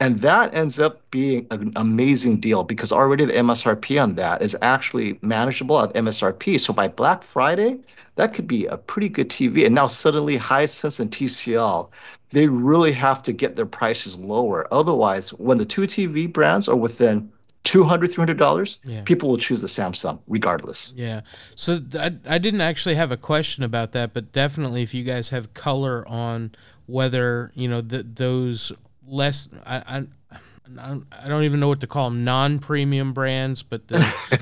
[0.00, 4.56] And that ends up being an amazing deal because already the MSRP on that is
[4.60, 6.58] actually manageable at MSRP.
[6.58, 7.78] So by Black Friday,
[8.16, 9.64] that could be a pretty good TV.
[9.64, 11.90] And now suddenly Hisense and TCL,
[12.30, 14.66] they really have to get their prices lower.
[14.72, 17.30] Otherwise, when the two TV brands are within
[17.64, 19.02] 200 300 dollars yeah.
[19.02, 21.20] people will choose the samsung regardless yeah
[21.54, 21.94] so th-
[22.26, 25.54] I, I didn't actually have a question about that but definitely if you guys have
[25.54, 26.50] color on
[26.86, 28.72] whether you know the, those
[29.06, 30.36] less I, I
[30.78, 33.98] I don't even know what to call them non-premium brands, but the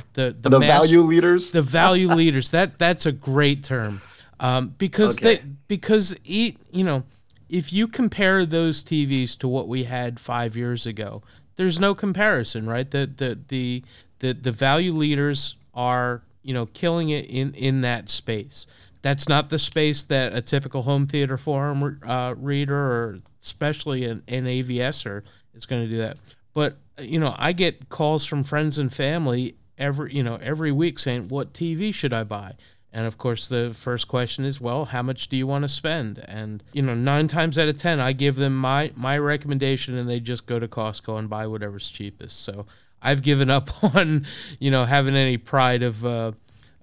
[0.15, 1.53] the the, the mass, value leaders.
[1.53, 2.51] The value leaders.
[2.51, 4.01] That that's a great term,
[4.39, 5.37] um, because okay.
[5.37, 7.05] they because you know
[7.49, 11.23] if you compare those TVs to what we had five years ago,
[11.57, 12.91] there's no comparison, right?
[12.91, 13.85] The the the
[14.21, 18.67] the, the value leaders are you know killing it in in that space.
[19.03, 24.23] That's not the space that a typical home theater forum uh, reader or especially an,
[24.29, 25.23] an AVSer
[25.61, 26.17] is going to do that.
[26.55, 30.99] But you know, I get calls from friends and family every you know every week
[30.99, 32.55] saying, "What TV should I buy?"
[32.93, 36.25] And of course, the first question is, well, how much do you want to spend?
[36.27, 40.09] And you know, nine times out of ten, I give them my my recommendation, and
[40.09, 42.43] they just go to Costco and buy whatever's cheapest.
[42.43, 42.67] So
[43.01, 44.27] I've given up on
[44.59, 46.33] you know having any pride of uh,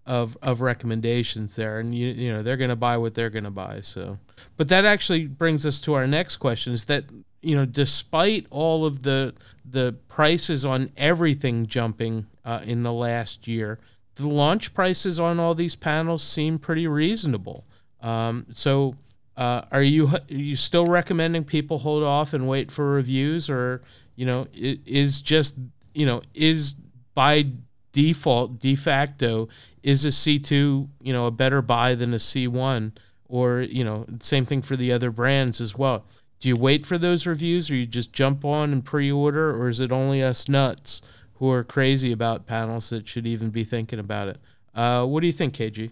[0.05, 3.43] of of recommendations there, and you you know they're going to buy what they're going
[3.43, 3.81] to buy.
[3.81, 4.17] So,
[4.55, 7.03] but that actually brings us to our next question: is that
[7.41, 9.33] you know, despite all of the
[9.69, 13.79] the prices on everything jumping uh, in the last year
[14.17, 17.65] the launch prices on all these panels seem pretty reasonable.
[18.01, 18.95] Um, so,
[19.35, 23.81] uh, are you are you still recommending people hold off and wait for reviews, or
[24.15, 25.57] you know, is just
[25.93, 26.75] you know is
[27.13, 27.47] by
[27.91, 29.47] default de facto
[29.83, 32.93] is a C two you know a better buy than a C one,
[33.27, 36.05] or you know same thing for the other brands as well.
[36.39, 39.69] Do you wait for those reviews, or you just jump on and pre order, or
[39.69, 41.01] is it only us nuts?
[41.39, 44.37] who are crazy about panels that should even be thinking about it.
[44.73, 45.91] Uh, what do you think, KG?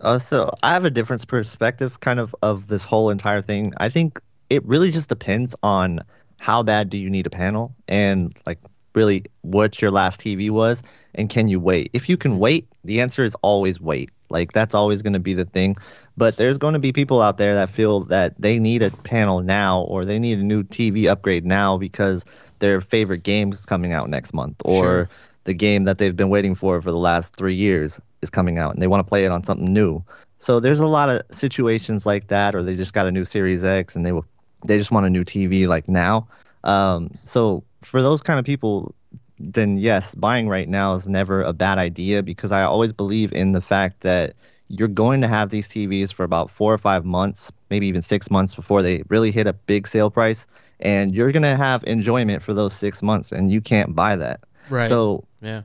[0.00, 3.72] Uh, so I have a different perspective, kind of, of this whole entire thing.
[3.78, 4.20] I think
[4.50, 6.00] it really just depends on
[6.38, 8.58] how bad do you need a panel, and like
[8.94, 10.82] really what your last TV was,
[11.14, 11.90] and can you wait?
[11.92, 14.10] If you can wait, the answer is always wait.
[14.28, 15.76] Like that's always going to be the thing.
[16.16, 19.40] But there's going to be people out there that feel that they need a panel
[19.40, 22.24] now, or they need a new TV upgrade now because
[22.58, 25.08] their favorite game is coming out next month, or sure.
[25.44, 28.74] the game that they've been waiting for for the last three years is coming out,
[28.74, 30.02] and they want to play it on something new.
[30.38, 33.62] So there's a lot of situations like that, or they just got a new Series
[33.62, 34.26] X and they will,
[34.66, 36.26] they just want a new TV like now.
[36.64, 38.92] Um, so for those kind of people,
[39.38, 43.52] then yes, buying right now is never a bad idea because I always believe in
[43.52, 44.34] the fact that
[44.72, 48.30] you're going to have these TVs for about four or five months, maybe even six
[48.30, 50.46] months before they really hit a big sale price
[50.80, 54.40] and you're going to have enjoyment for those six months and you can't buy that
[54.68, 54.88] Right.
[54.88, 55.62] So yeah.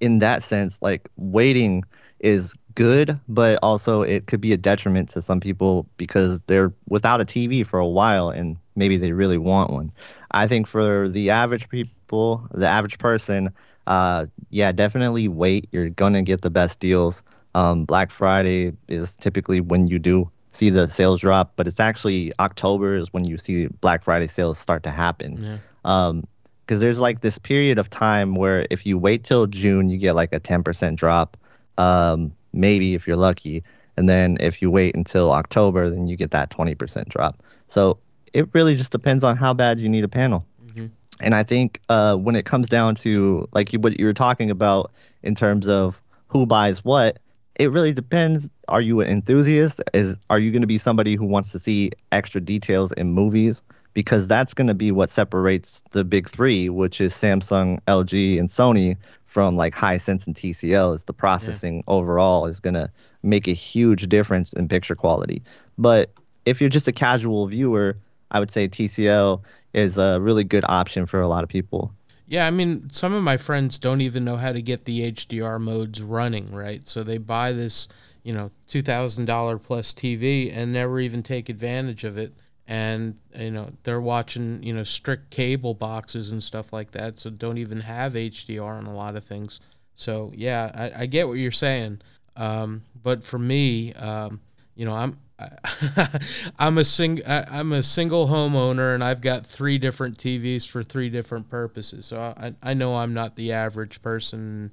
[0.00, 1.84] in that sense, like waiting
[2.20, 7.20] is good, but also it could be a detriment to some people because they're without
[7.20, 9.92] a TV for a while and maybe they really want one.
[10.30, 13.52] I think for the average people, the average person,
[13.86, 15.68] uh, yeah, definitely wait.
[15.70, 17.22] You're gonna get the best deals.
[17.54, 22.32] Um, Black Friday is typically when you do see the sales drop, but it's actually
[22.38, 25.42] October is when you see Black Friday sales start to happen.
[25.42, 25.58] Yeah.
[25.84, 26.24] Um,
[26.66, 30.14] because there's like this period of time where if you wait till June, you get
[30.14, 31.36] like a 10% drop,
[31.76, 33.62] um, maybe if you're lucky.
[33.98, 37.42] And then if you wait until October, then you get that 20% drop.
[37.68, 37.98] So
[38.32, 40.46] it really just depends on how bad you need a panel.
[40.66, 40.90] Mhm.
[41.20, 44.50] And I think uh, when it comes down to like you, what you were talking
[44.50, 44.90] about
[45.22, 47.18] in terms of who buys what,
[47.56, 48.50] it really depends.
[48.68, 49.80] Are you an enthusiast?
[49.92, 53.62] Is are you going to be somebody who wants to see extra details in movies?
[53.92, 58.48] Because that's going to be what separates the big three, which is Samsung, LG, and
[58.48, 60.96] Sony, from like Hisense and TCL.
[60.96, 62.90] Is the processing overall is going to
[63.22, 65.42] make a huge difference in picture quality.
[65.78, 66.10] But
[66.44, 67.96] if you're just a casual viewer,
[68.30, 71.92] I would say TCL is a really good option for a lot of people.
[72.26, 75.60] Yeah, I mean, some of my friends don't even know how to get the HDR
[75.60, 76.86] modes running, right?
[76.88, 77.88] So they buy this,
[78.22, 82.34] you know, two thousand dollar plus TV and never even take advantage of it.
[82.66, 87.28] And you know, they're watching, you know, strict cable boxes and stuff like that, so
[87.28, 89.60] don't even have HDR on a lot of things.
[89.94, 92.00] So yeah, I, I get what you're saying.
[92.36, 94.40] Um, but for me, um,
[94.74, 95.18] you know, I'm
[96.58, 101.10] I'm a sing I'm a single homeowner and I've got three different TVs for three
[101.10, 102.06] different purposes.
[102.06, 104.70] So I I know I'm not the average person.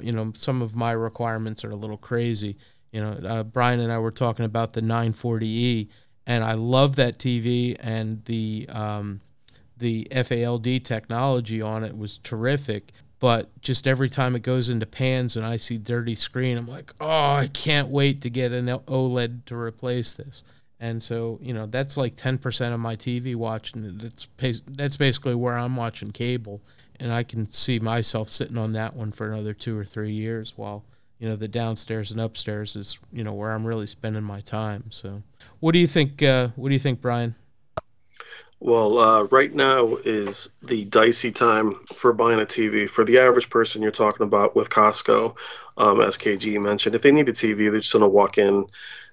[0.00, 2.56] You know, some of my requirements are a little crazy.
[2.92, 5.88] You know, uh, Brian and I were talking about the 940e,
[6.26, 9.22] and I love that TV and the um,
[9.78, 12.92] the FALD technology on it was terrific
[13.22, 16.92] but just every time it goes into pans and I see dirty screen, I'm like,
[17.00, 20.42] oh, I can't wait to get an OLED to replace this.
[20.80, 23.96] And so, you know, that's like 10% of my TV watching.
[23.98, 24.26] That's
[24.66, 26.62] that's basically where I'm watching cable,
[26.98, 30.54] and I can see myself sitting on that one for another two or three years.
[30.56, 30.84] While
[31.20, 34.90] you know the downstairs and upstairs is you know where I'm really spending my time.
[34.90, 35.22] So,
[35.60, 36.24] what do you think?
[36.24, 37.36] Uh, what do you think, Brian?
[38.64, 42.88] Well, uh, right now is the dicey time for buying a TV.
[42.88, 45.36] For the average person, you're talking about with Costco,
[45.78, 48.64] um, as KG mentioned, if they need a TV, they're just going to walk in,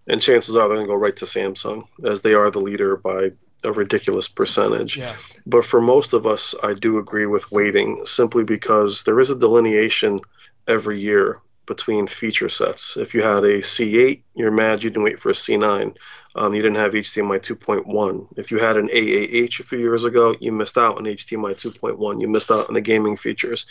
[0.05, 2.95] and chances are they're going to go right to Samsung, as they are the leader
[2.97, 3.31] by
[3.63, 4.97] a ridiculous percentage.
[4.97, 5.15] Yeah.
[5.47, 9.39] But for most of us, I do agree with waiting simply because there is a
[9.39, 10.19] delineation
[10.67, 12.97] every year between feature sets.
[12.97, 15.95] If you had a C8, you're mad you didn't wait for a C9.
[16.35, 18.27] Um, you didn't have HDMI 2.1.
[18.37, 22.21] If you had an A8H a few years ago, you missed out on HDMI 2.1.
[22.21, 23.65] You missed out on the gaming features.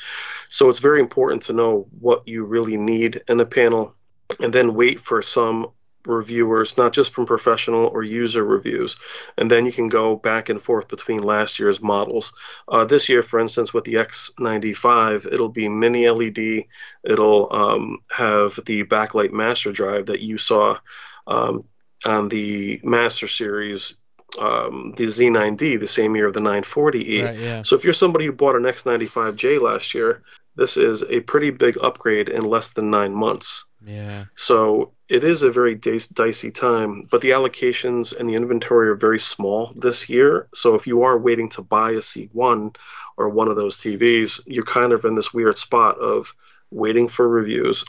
[0.48, 3.94] So it's very important to know what you really need in a panel
[4.40, 5.68] and then wait for some
[6.06, 8.96] reviewers, not just from professional or user reviews.
[9.36, 12.32] And then you can go back and forth between last year's models.
[12.68, 16.64] Uh, this year, for instance, with the X95, it'll be mini LED.
[17.04, 20.78] It'll um, have the backlight master drive that you saw
[21.26, 21.62] um,
[22.04, 23.96] on the Master Series.
[24.38, 27.24] Um, the Z9D, the same year of the 940E.
[27.24, 27.62] Right, yeah.
[27.62, 30.22] So if you're somebody who bought an X95J last year,
[30.54, 33.64] this is a pretty big upgrade in less than nine months.
[33.86, 34.24] Yeah.
[34.34, 38.96] So it is a very dic- dicey time, but the allocations and the inventory are
[38.96, 40.48] very small this year.
[40.52, 42.76] So if you are waiting to buy a C1
[43.16, 46.34] or one of those TVs, you're kind of in this weird spot of
[46.70, 47.84] waiting for reviews.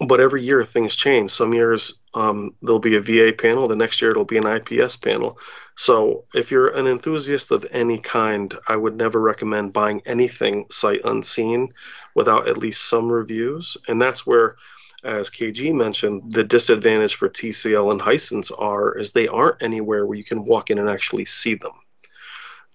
[0.00, 1.30] But every year things change.
[1.30, 4.96] Some years um, there'll be a VA panel, the next year it'll be an IPS
[4.96, 5.38] panel.
[5.76, 11.00] So if you're an enthusiast of any kind, I would never recommend buying anything sight
[11.04, 11.72] unseen
[12.14, 13.76] without at least some reviews.
[13.88, 14.56] And that's where
[15.04, 20.16] as KG mentioned, the disadvantage for TCL and Hisense are is they aren't anywhere where
[20.16, 21.72] you can walk in and actually see them.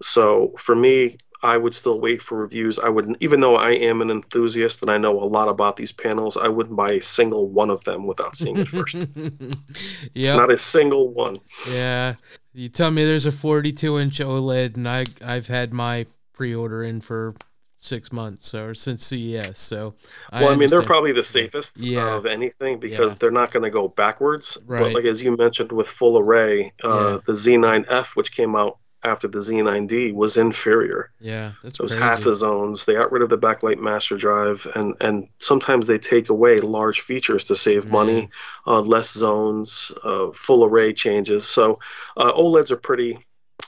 [0.02, 2.78] So for me, I would still wait for reviews.
[2.78, 5.92] I wouldn't, even though I am an enthusiast and I know a lot about these
[5.92, 8.96] panels, I wouldn't buy a single one of them without seeing it first.
[10.14, 10.36] yeah.
[10.36, 11.38] Not a single one.
[11.70, 12.14] Yeah.
[12.52, 17.00] You tell me there's a 42 inch OLED, and I I've had my pre-order in
[17.00, 17.34] for
[17.76, 19.56] six months or since CES.
[19.58, 19.94] So,
[20.32, 22.16] well, I, mean, they're probably the safest Yeah.
[22.16, 23.16] of anything because Yeah.
[23.20, 24.58] they're not going to go backwards.
[24.66, 24.80] Right.
[24.82, 27.18] But like as you mentioned with full array, uh, Yeah.
[27.24, 31.10] the Z9F, which came out after the Z9D, was inferior.
[31.20, 32.04] yeah, that's It was crazy.
[32.08, 32.84] half the zones.
[32.84, 37.00] They got rid of the backlight master drive, and and sometimes they take away large
[37.00, 38.28] features to save money,
[38.66, 41.46] uh, less zones, uh, full array changes.
[41.46, 41.78] So
[42.16, 43.18] uh, OLEDs are pretty,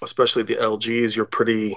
[0.02, 1.14] especially the LGs.
[1.16, 1.76] You're pretty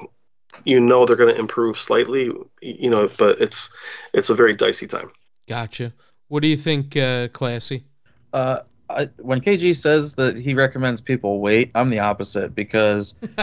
[0.66, 2.32] you know they're going to improve slightly,
[2.62, 3.72] you know, but it's
[4.14, 5.12] it's a very dicey time.
[5.48, 5.94] Gotcha.
[6.28, 7.86] What do you think, uh, Classy?
[8.90, 13.38] Uh, I, when KG says that he recommends people wait, I'm the opposite because telling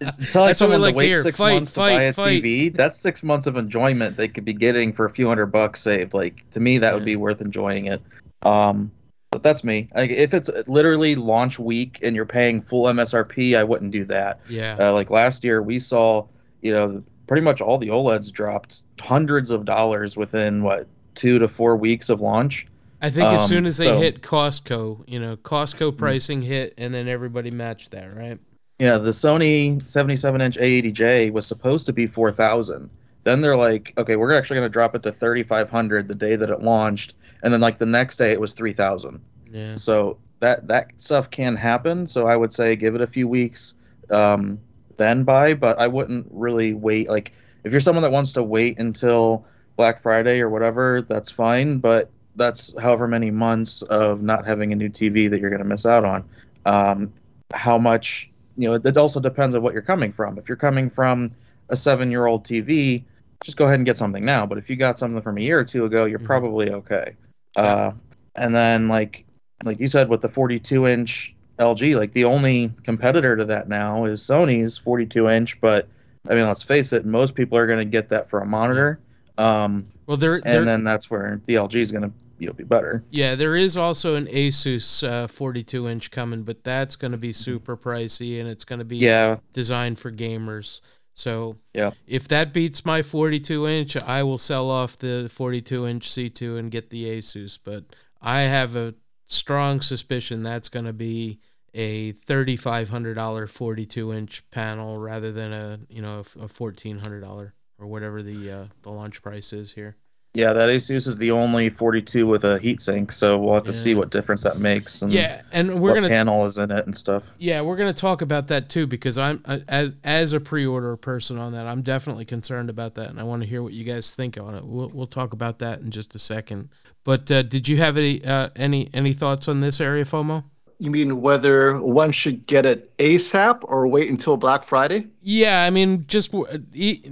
[0.00, 1.22] That's what someone like to to wait hear.
[1.22, 2.42] six Fight, months fight, to buy a fight.
[2.42, 5.80] TV, that's six months of enjoyment they could be getting for a few hundred bucks
[5.80, 6.14] saved.
[6.14, 8.02] Like to me, that would be worth enjoying it.
[8.42, 8.90] Um,
[9.30, 9.88] but that's me.
[9.94, 14.40] Like if it's literally launch week and you're paying full MSRP, I wouldn't do that.
[14.48, 14.76] Yeah.
[14.80, 16.26] Uh, like last year, we saw,
[16.62, 21.48] you know, pretty much all the OLEDs dropped hundreds of dollars within what two to
[21.48, 22.66] four weeks of launch.
[23.00, 26.74] I think as um, soon as they so- hit Costco, you know, Costco pricing hit,
[26.78, 28.38] and then everybody matched that, right?
[28.78, 32.90] Yeah, the Sony 77 inch A80J was supposed to be 4,000.
[33.24, 36.50] Then they're like, okay, we're actually going to drop it to 3,500 the day that
[36.50, 39.20] it launched, and then like the next day it was 3,000.
[39.50, 39.76] Yeah.
[39.76, 42.06] So that that stuff can happen.
[42.06, 43.74] So I would say give it a few weeks,
[44.10, 44.60] um,
[44.96, 45.54] then buy.
[45.54, 47.08] But I wouldn't really wait.
[47.08, 47.32] Like
[47.64, 51.78] if you're someone that wants to wait until Black Friday or whatever, that's fine.
[51.78, 55.68] But that's however many months of not having a new TV that you're going to
[55.68, 56.24] miss out on.
[56.64, 57.12] Um,
[57.52, 58.74] how much you know?
[58.74, 60.38] It also depends on what you're coming from.
[60.38, 61.32] If you're coming from
[61.68, 63.04] a seven-year-old TV,
[63.44, 64.46] just go ahead and get something now.
[64.46, 66.26] But if you got something from a year or two ago, you're Mhm.
[66.26, 67.12] probably okay.
[67.56, 67.92] Uh,
[68.34, 69.24] and then like
[69.64, 74.04] like you said with the 42 inch LG, like the only competitor to that now
[74.04, 75.60] is Sony's 42 inch.
[75.60, 75.88] But
[76.28, 78.98] I mean, let's face it, most people are going to get that for a monitor.
[79.38, 82.52] Um, Well, there, there and then that's where the LG is going to you know
[82.52, 83.04] be better.
[83.10, 87.30] yeah, there is also an Asus uh, 42 inch coming, but that's going to be
[87.30, 87.42] Mm-hmm.
[87.42, 90.80] super pricey, and it's going to be Yeah, designed for gamers.
[91.14, 91.92] So Yeah.
[92.06, 96.70] if that beats my 42 inch, I will sell off the 42 inch C2 and
[96.70, 97.58] get the Asus.
[97.62, 97.84] But
[98.20, 98.94] I have a
[99.26, 101.38] strong suspicion that's going to be
[101.74, 108.50] a $3,500 42 inch panel rather than a you know a $1,400 or whatever the
[108.50, 109.96] uh, the launch price is here.
[110.36, 113.94] Yeah, that Asus is the only 42 with a heatsink, so we'll have to see
[113.94, 116.94] what difference that makes and Yeah, and we're what gonna panel is in it and
[116.94, 117.22] stuff.
[117.38, 121.38] Yeah, we're going to talk about that too because I'm as as a pre-order person
[121.38, 124.12] on that, I'm definitely concerned about that, and I want to hear what you guys
[124.12, 124.62] think on it.
[124.62, 126.68] We'll we'll talk about that in just a second.
[127.02, 130.44] But uh, did you have any uh, any any thoughts on this area, FOMO?
[130.78, 135.06] You mean whether one should get it ASAP or wait until Black Friday?
[135.22, 137.02] Yeah, I mean, just w- e-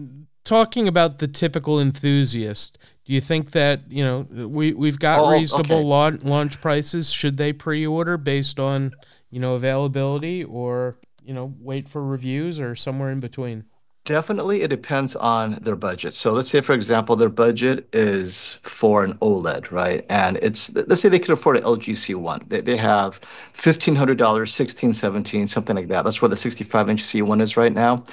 [0.45, 2.77] talking about the typical enthusiast.
[3.05, 5.85] Do you think that you know we we've got Oh, oh reasonable okay.
[5.85, 7.13] launch, launch prices?
[7.13, 8.93] Should they pre-order based on
[9.31, 13.65] you know availability, or you know wait for reviews, or somewhere in between?
[14.05, 16.13] Definitely, it depends on their budget.
[16.13, 20.05] So let's say, for example, their budget is for an OLED, right?
[20.11, 22.51] And it's let's say they could afford an LG C1.
[22.51, 26.05] They, they have fifteen hundred dollars, sixteen, seventeen, something like that.
[26.05, 28.05] That's where the sixty-five inch C1 is right now.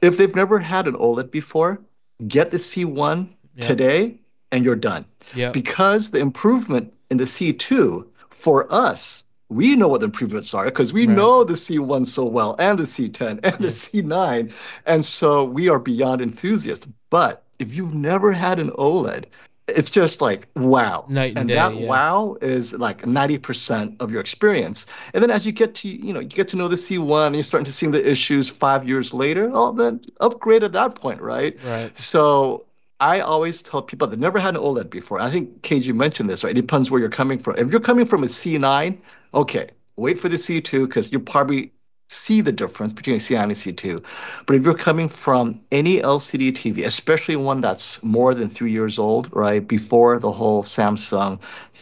[0.00, 1.82] If they've never had an OLED before,
[2.28, 3.60] get the C1 Yeah.
[3.60, 4.18] today,
[4.56, 5.04] and you're done.
[5.34, 5.50] Yeah.
[5.50, 10.92] Because the improvement in the C2 for us, we know what the improvements are because
[10.92, 11.16] we Right.
[11.16, 14.52] know the C1 so well and the C10 and the C9.
[14.86, 16.88] And so we are beyond enthusiasts.
[17.10, 19.26] But if you've never had an OLED,
[19.68, 21.04] it's just like wow.
[21.08, 21.86] And and day, that yeah.
[21.86, 24.86] wow is like 90% of your experience.
[25.12, 27.36] And then as you get to, you know, you get to know the C1 and
[27.36, 31.20] you're starting to see the issues five years later, oh, then upgrade at that point,
[31.20, 31.58] right?
[31.64, 31.96] Right.
[31.96, 32.65] So
[33.00, 35.20] I always tell people that never had an OLED before.
[35.20, 36.56] I think KG mentioned this, right?
[36.56, 37.56] It depends where you're coming from.
[37.56, 38.98] If you're coming from a C9,
[39.34, 41.72] okay, wait for the C2 because you'll probably
[42.08, 44.02] see the difference between a C9 and a C2.
[44.46, 48.98] But if you're coming from any LCD TV, especially one that's more than three years
[48.98, 51.40] old, right, before the whole Samsung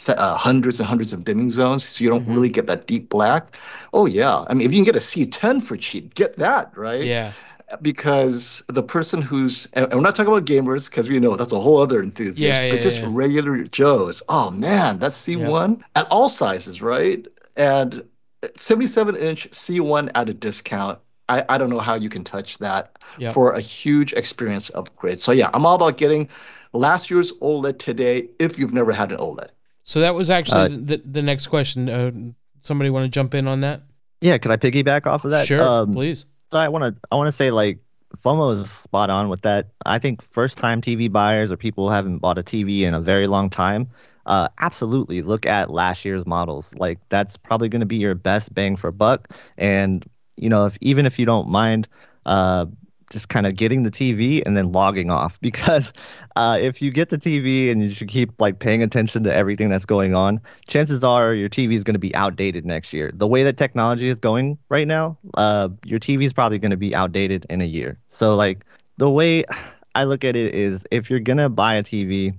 [0.09, 2.35] uh, hundreds and hundreds of dimming zones, so you don't Mhm.
[2.35, 3.57] really get that deep black.
[3.93, 7.05] Oh yeah, I mean, if you can get a C10 for cheap, get that, right?
[7.05, 7.33] Yeah.
[7.83, 11.59] Because the person who's and we're not talking about gamers because we know that's a
[11.61, 13.09] whole other enthusiast Yeah, yeah, but just yeah.
[13.11, 18.03] regular joes oh man that's c1 at all sizes right and
[18.57, 20.99] 77 inch c1 at a discount
[21.29, 23.33] I, I don't know how you can touch that Yep.
[23.33, 26.29] for a huge experience upgrade so yeah i'm all about getting
[26.73, 29.49] last year's oled today if you've never had an oled
[29.85, 31.89] So that was actually Uh, the, the next question.
[31.89, 32.11] Uh,
[32.61, 33.83] somebody want to jump in on that?
[34.21, 35.47] Yeah, could I piggyback off of that?
[35.47, 36.25] sure, Um, please.
[36.59, 37.79] I want to I want to say like
[38.25, 39.71] FOMO is spot on with that.
[39.85, 43.01] I think first time TV buyers or people who haven't bought a TV in a
[43.01, 43.89] very long time,
[44.27, 46.75] uh, absolutely look at last year's models.
[46.77, 49.29] Like that's probably going to be your best bang for buck.
[49.59, 50.05] And
[50.37, 51.89] you know, if even if you don't mind
[52.27, 52.67] uh,
[53.11, 55.93] just kind of getting the TV and then logging off because
[56.37, 59.69] uh, if you get the TV and you should keep like paying attention to everything
[59.69, 63.11] that's going on, chances are your TV is going to be outdated next year.
[63.15, 66.77] The way that technology is going right now, uh, your TV is probably going to
[66.77, 67.99] be outdated in a year.
[68.09, 68.65] So like
[68.97, 69.45] the way
[69.95, 72.35] I look at it is if you're to buy a TV,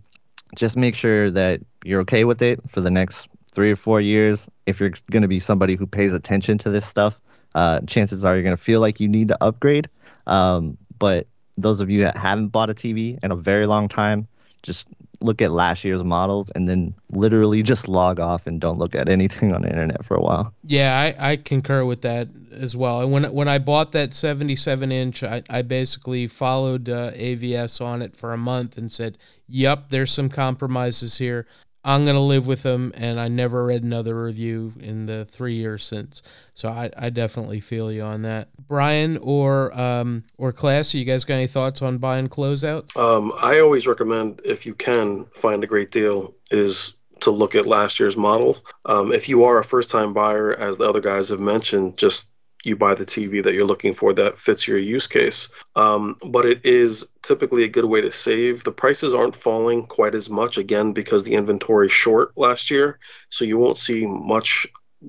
[0.56, 4.50] just make sure that you're okay with it for the next three or four years.
[4.66, 4.92] If you're
[5.22, 7.20] to be somebody who pays attention to this stuff,
[7.56, 9.90] uh, chances are you're to feel like you need to upgrade.
[10.28, 14.28] Um, but those of you that haven't bought a TV in a very long time,
[14.64, 14.88] just
[15.22, 19.10] look at last year's models and then literally just log off and don't look at
[19.10, 20.54] anything on the internet for a while.
[20.66, 23.02] Yeah, I, I concur with that as well.
[23.02, 28.02] And when when I bought that 77 inch, I, I basically followed uh, AVS on
[28.02, 29.18] it for a month and said,
[29.48, 31.48] "Yep, there's some compromises here.
[31.86, 35.86] I'm gonna live with them, and I never read another review in the three years
[35.86, 36.24] since.
[36.56, 38.50] So I, I definitely feel you on that.
[38.68, 42.98] Brian or um or class, you guys got any thoughts on buying closeouts?
[42.98, 47.66] Um, I always recommend if you can find a great deal is to look at
[47.68, 48.58] last year's model.
[48.86, 52.32] Um, if you are a first-time buyer, as the other guys have mentioned, just
[52.66, 55.50] you buy the TV that you're looking for that fits your use case.
[55.76, 58.64] Um, but it is typically a good way to save.
[58.64, 63.00] The prices aren't falling quite as much, again, because the inventory short last year.
[63.30, 64.68] So you won't see much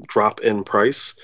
[0.08, 1.14] drop in price.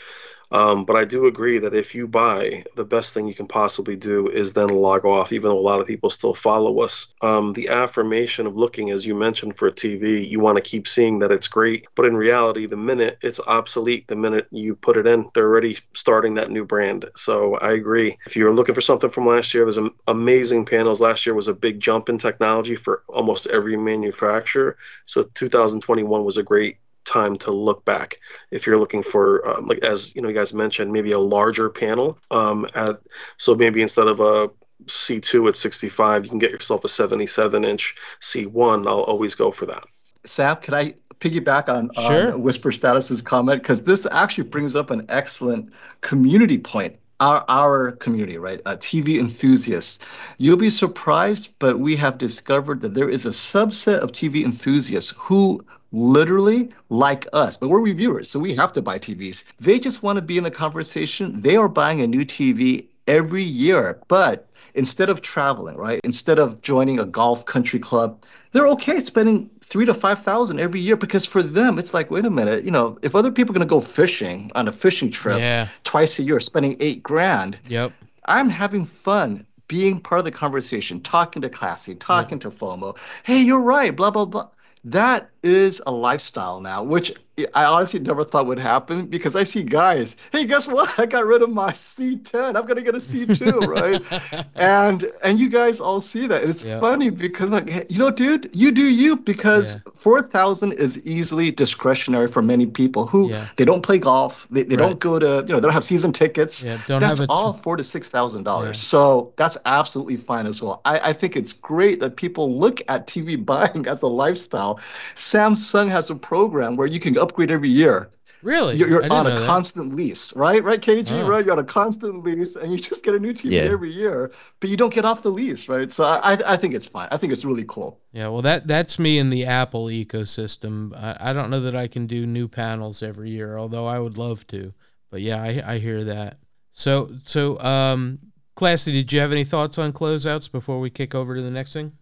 [0.52, 3.96] Um, but I do agree that if you buy, the best thing you can possibly
[3.96, 7.14] do is then log off, even though a lot of people still follow us.
[7.22, 10.86] Um, the affirmation of looking, as you mentioned, for a TV, you want to keep
[10.86, 11.86] seeing that it's great.
[11.94, 15.74] But in reality, the minute it's obsolete, the minute you put it in, they're already
[15.94, 17.06] starting that new brand.
[17.16, 18.18] So I agree.
[18.26, 21.00] If you're looking for something from last year, there's amazing panels.
[21.00, 24.76] Last year was a big jump in technology for almost every manufacturer.
[25.06, 28.18] So 2021 was a great time to look back
[28.50, 31.68] if you're looking for um, like as you know you guys mentioned maybe a larger
[31.68, 33.00] panel um, at
[33.36, 34.48] so maybe instead of a
[34.86, 39.66] c2 at 65 you can get yourself a 77 inch c1 i'll always go for
[39.66, 39.84] that
[40.24, 42.32] sam can i piggyback on, sure.
[42.32, 47.92] on Whisper Status's comment because this actually brings up an excellent community point our, our
[47.92, 48.60] community, right?
[48.66, 50.04] Uh, TV enthusiasts.
[50.38, 55.14] You'll be surprised, but we have discovered that there is a subset of TV enthusiasts
[55.16, 59.44] who literally like us, but we're reviewers, so we have to buy TVs.
[59.60, 61.40] They just want to be in the conversation.
[61.40, 66.00] They are buying a new TV every year, but instead of traveling, right?
[66.04, 68.22] Instead of joining a golf country club,
[68.52, 72.24] they're okay spending three to five thousand every year because for them it's like, wait
[72.24, 75.38] a minute, you know, if other people are gonna go fishing on a fishing trip
[75.38, 75.68] yeah.
[75.84, 77.58] twice a year, spending eight grand.
[77.68, 77.92] Yep.
[78.26, 82.96] I'm having fun being part of the conversation, talking to Classy, talking to FOMO.
[83.24, 84.46] Hey, you're right, blah blah blah
[84.84, 87.12] that is a lifestyle now, which
[87.54, 90.92] I honestly never thought would happen because I see guys, hey, guess what?
[90.98, 92.56] I got rid of my C10.
[92.56, 94.46] I'm gonna get a C2, right?
[94.56, 96.42] and and you guys all see that.
[96.42, 96.82] And it's yep.
[96.82, 99.92] funny because like, hey, you know, dude, you do you because yeah.
[99.94, 103.46] four thousand is easily discretionary for many people who yeah.
[103.56, 104.88] they don't play golf, they, they right.
[104.88, 106.62] don't go to, you know, they don't have season tickets.
[106.62, 108.44] Yeah, don't that's have all four to six thousand yeah.
[108.44, 108.78] dollars.
[108.78, 110.82] So that's absolutely fine as well.
[110.84, 114.76] I, I think it's great that people look at TV buying as a lifestyle.
[115.14, 118.10] Samsung has a program where you can upgrade every year.
[118.42, 118.76] Really?
[118.76, 119.46] You're, you're on a that.
[119.46, 120.62] constant lease, right?
[120.62, 121.28] Right, KG, oh.
[121.28, 121.44] right?
[121.44, 123.60] You're on a constant lease and you just get a new TV yeah.
[123.62, 125.90] every year, but you don't get off the lease, right?
[125.92, 127.08] So I, I think it's fine.
[127.12, 128.00] I think it's really cool.
[128.12, 130.92] Yeah, well, that that's me in the Apple ecosystem.
[130.96, 134.18] I, I don't know that I can do new panels every year, although I would
[134.18, 134.74] love to.
[135.10, 136.38] But yeah, I, I hear that.
[136.72, 138.18] So, so, um,
[138.56, 141.74] Classy, did you have any thoughts on closeouts before we kick over to the next
[141.74, 141.92] thing?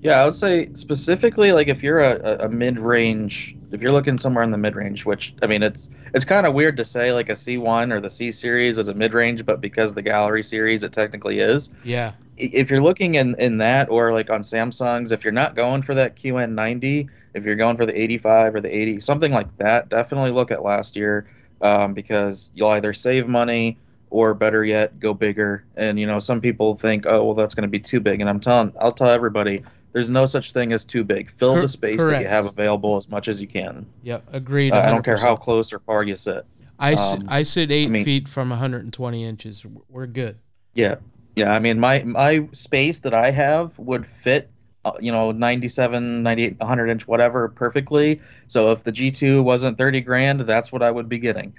[0.00, 4.18] Yeah, I would say specifically like if you're a, a mid range, if you're looking
[4.18, 7.12] somewhere in the mid range, which I mean it's it's kind of weird to say
[7.12, 10.42] like a C1 or the C series is a mid range, but because the gallery
[10.42, 11.70] series it technically is.
[11.82, 12.12] Yeah.
[12.36, 15.96] If you're looking in in that or like on Samsung's, if you're not going for
[15.96, 20.30] that QN90, if you're going for the 85 or the 80, something like that, definitely
[20.30, 21.28] look at last year
[21.60, 23.78] um, because you'll either save money
[24.10, 25.64] or better yet, go bigger.
[25.76, 28.30] And you know, some people think, oh well, that's going to be too big, and
[28.30, 31.30] I'm telling, I'll tell everybody there's no such thing as too big.
[31.30, 32.10] Fill Cor- the space correct.
[32.12, 33.86] that you have available as much as you can.
[34.02, 34.72] Yep, agreed.
[34.72, 36.44] Uh, I don't care how close or far you sit.
[36.78, 39.66] I, um, I sit eight I mean, feet from 120 inches.
[39.88, 40.38] We're good.
[40.74, 40.96] Yeah,
[41.34, 41.52] yeah.
[41.52, 44.50] I mean, my my space that I have would fit,
[44.84, 48.20] uh, you know, 97, 98, 100 inch, whatever, perfectly.
[48.46, 51.54] So if the G2 wasn't 30 grand, that's what I would be getting.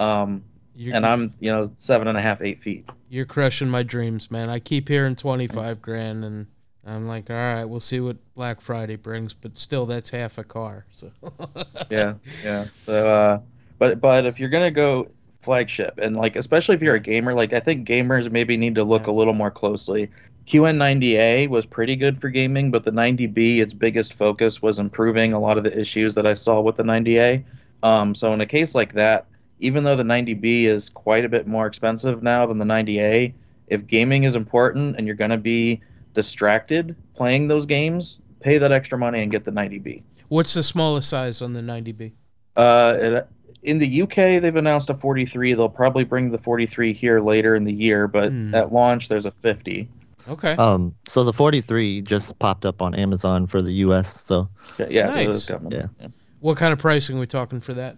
[0.00, 0.42] Um,
[0.74, 2.88] you're, and I'm, you know, seven and a half, eight feet.
[3.08, 4.50] You're crushing my dreams, man.
[4.50, 6.46] I keep hearing 25 grand and
[6.86, 10.44] I'm like, all right, we'll see what Black Friday brings, but still, that's half a
[10.44, 10.84] car.
[10.92, 11.10] So
[11.90, 12.66] yeah, yeah.
[12.84, 13.40] So, uh,
[13.78, 15.08] but but if you're gonna go
[15.42, 18.84] flagship, and like especially if you're a gamer, like I think gamers maybe need to
[18.84, 20.10] look a little more closely.
[20.46, 25.40] QN90A was pretty good for gaming, but the 90B, its biggest focus was improving a
[25.40, 27.42] lot of the issues that I saw with the 90A.
[27.82, 29.26] Um, so in a case like that,
[29.60, 33.32] even though the 90B is quite a bit more expensive now than the 90A,
[33.68, 35.80] if gaming is important and you're going to be
[36.14, 40.02] distracted playing those games, pay that extra money and get the 90B.
[40.28, 42.12] What's the smallest size on the 90B?
[42.56, 43.20] Uh,
[43.62, 45.54] in the UK, they've announced a 43.
[45.54, 48.54] They'll probably bring the 43 here later in the year, but Hmm.
[48.54, 49.88] at launch, there's a 50.
[50.28, 50.52] Okay.
[50.52, 54.24] Um, so the 43 just popped up on Amazon for the U.S.
[54.24, 54.48] So
[54.78, 55.36] Yeah, yeah Nice.
[55.36, 55.72] it's coming.
[55.72, 55.86] Yeah.
[56.40, 57.96] what kind of pricing are we talking for that?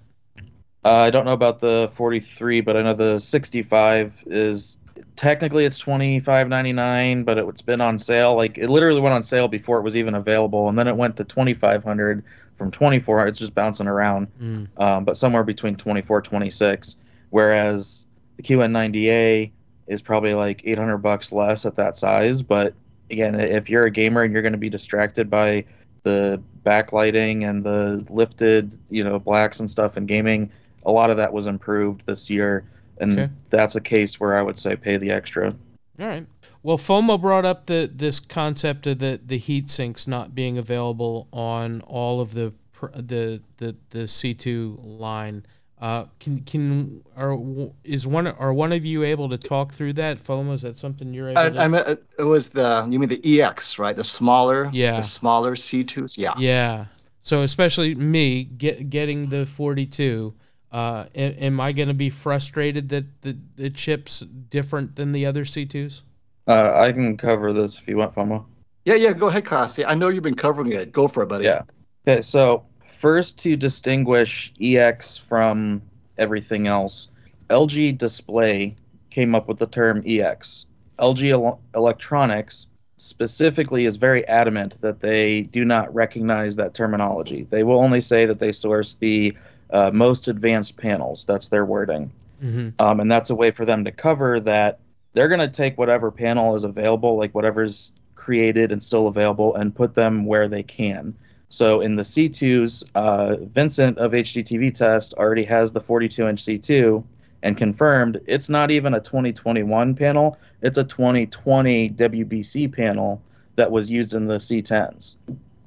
[0.85, 4.79] Uh, I don't know about the 43, but I know the 65 is
[5.17, 8.35] technically it's 25.99, but it's been on sale.
[8.37, 11.17] Like it literally went on sale before it was even available, and then it went
[11.17, 12.23] to 2500
[12.55, 13.27] from 24.
[13.27, 14.69] It's just bouncing around, Mm.
[14.81, 16.97] um, but somewhere between 24 26.
[17.31, 18.07] Whereas
[18.37, 19.51] the QN90A
[19.89, 22.43] is probably like 800 bucks less at that size.
[22.43, 22.75] But
[23.11, 25.65] again, if you're a gamer and you're going to be distracted by
[26.03, 30.51] the backlighting and the lifted, you know, blacks and stuff in gaming,
[30.85, 32.65] a lot of that was improved this year,
[32.99, 33.33] and Okay.
[33.51, 35.55] that's a case where I would say pay the extra.
[36.01, 36.27] All right.
[36.63, 41.29] Well, FOMO brought up the this concept of the the heat sinks not being available
[41.33, 42.53] on all of the
[42.95, 45.47] the the the C2 line.
[45.79, 47.39] Uh, can can are
[47.85, 50.19] is one are one of you able to talk through that?
[50.19, 51.61] FOMO is that something you're able I, to?
[51.61, 53.97] I mean, it it was the you mean the EX, right?
[53.97, 54.97] The smaller, Yeah.
[54.97, 56.17] the smaller C2s.
[56.17, 56.33] Yeah.
[56.39, 56.87] Yeah.
[57.21, 60.33] So especially me get getting the 42.
[60.73, 65.45] Uh, am I going to be frustrated that the the chips different than the other
[65.45, 66.03] C2s?
[66.49, 68.45] Uh, I can cover this if you want, FOMO.
[68.85, 69.13] Yeah, yeah.
[69.13, 69.85] Go ahead, Classy.
[69.85, 70.93] I know you've been covering it.
[70.93, 71.45] Go for it, buddy.
[71.45, 71.63] Yeah.
[72.07, 72.65] Okay, so
[72.99, 75.83] first to distinguish EX from
[76.19, 77.09] everything else,
[77.49, 78.77] LG Display
[79.11, 80.67] came up with the term EX.
[80.99, 87.47] LG El- Electronics specifically is very adamant that they do not recognize that terminology.
[87.51, 89.37] They will only say that they source the
[89.71, 91.27] uh, most advanced panels.
[91.27, 92.13] That's their wording.
[92.43, 92.81] Mm-hmm.
[92.85, 94.81] Um, and that's a way for them to cover that
[95.15, 99.75] they're going to take whatever panel is available, like whatever's created and still available, and
[99.75, 101.15] put them where they can.
[101.49, 107.05] So in the C2s, uh, Vincent of HDTV Test already has the 42 inch C2
[107.43, 113.23] and confirmed it's not even a 2021 panel, it's a 2020 WBC panel
[113.55, 115.15] that was used in the C10s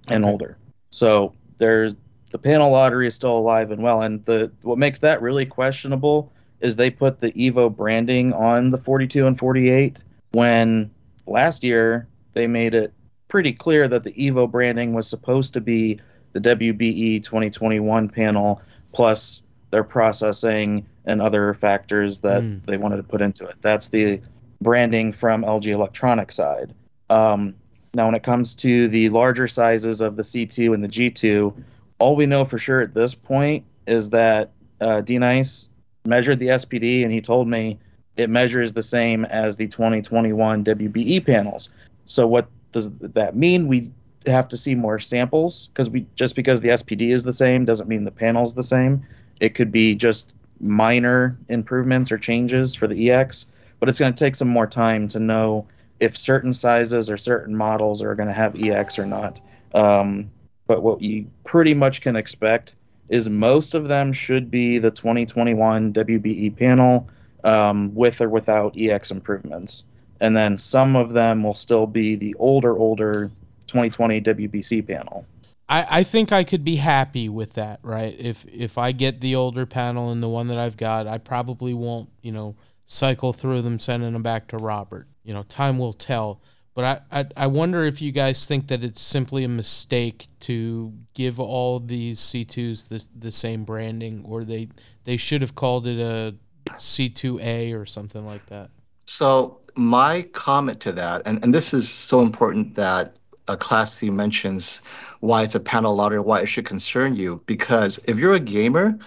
[0.07, 0.31] and Okay.
[0.31, 0.57] older.
[0.91, 1.95] So there's
[2.29, 4.01] the panel lottery is still alive and well.
[4.01, 8.77] And the what makes that really questionable is they put the Evo branding on the
[8.77, 10.91] 42 and 48 when
[11.25, 12.93] last year they made it
[13.27, 15.99] pretty clear that the Evo branding was supposed to be
[16.33, 18.61] the WBE 2021 panel
[18.91, 22.65] plus their processing and other factors that Mm.
[22.65, 23.55] they wanted to put into it.
[23.61, 24.21] That's the
[24.61, 26.73] branding from LG Electronic side.
[27.09, 27.55] Um,
[27.93, 31.53] now, when it comes to the larger sizes of the C2 and the G2,
[31.99, 35.69] all we know for sure at this point is that uh, D-Nice
[36.05, 37.79] measured the SPD and he told me
[38.17, 41.69] it measures the same as the 2021 WBE panels.
[42.05, 43.67] So what does that mean?
[43.67, 43.91] We
[44.25, 47.87] have to see more samples because we just because the SPD is the same doesn't
[47.87, 49.05] mean the panel's the same.
[49.39, 53.45] It could be just minor improvements or changes for the EX,
[53.79, 55.67] but it's going to take some more time to know
[55.99, 59.39] if certain sizes or certain models are going to have EX or not.
[59.73, 60.31] Um,
[60.69, 62.75] but what you pretty much can expect
[63.09, 67.09] is most of them should be the 2021 WBE panel
[67.43, 69.83] um, with or without EX improvements.
[70.21, 73.31] And then some of them will still be the older, older
[73.65, 75.25] 2020 WBC panel.
[75.67, 78.15] I, I think I could be happy with that, right?
[78.19, 81.73] If if I get the older panel and the one that I've got, I probably
[81.73, 82.55] won't, you know,
[82.85, 85.07] cycle through them, sending them back to Robert.
[85.23, 86.41] You know, time will tell.
[86.75, 90.93] But I, I, I wonder if you guys think that it's simply a mistake to
[91.13, 94.69] give all these C2s the, the same branding, or they
[95.03, 96.35] they should have called it a
[96.73, 98.69] C2A or something like that.
[99.05, 103.15] So my comment to that, and, and this is so important that
[103.47, 104.81] uh, Classy mentions
[105.21, 108.97] why it's a panel lottery, why it should concern you, because if you're a gamer,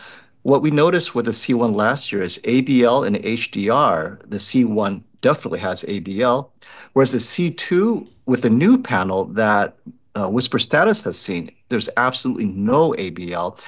[0.43, 4.19] what we noticed with the C1 last year is ABL and HDR.
[4.29, 6.49] The C1 definitely has ABL,
[6.93, 9.77] whereas the C2 with the new panel that
[10.15, 13.59] uh, Whisper Status has seen, there's absolutely no ABL.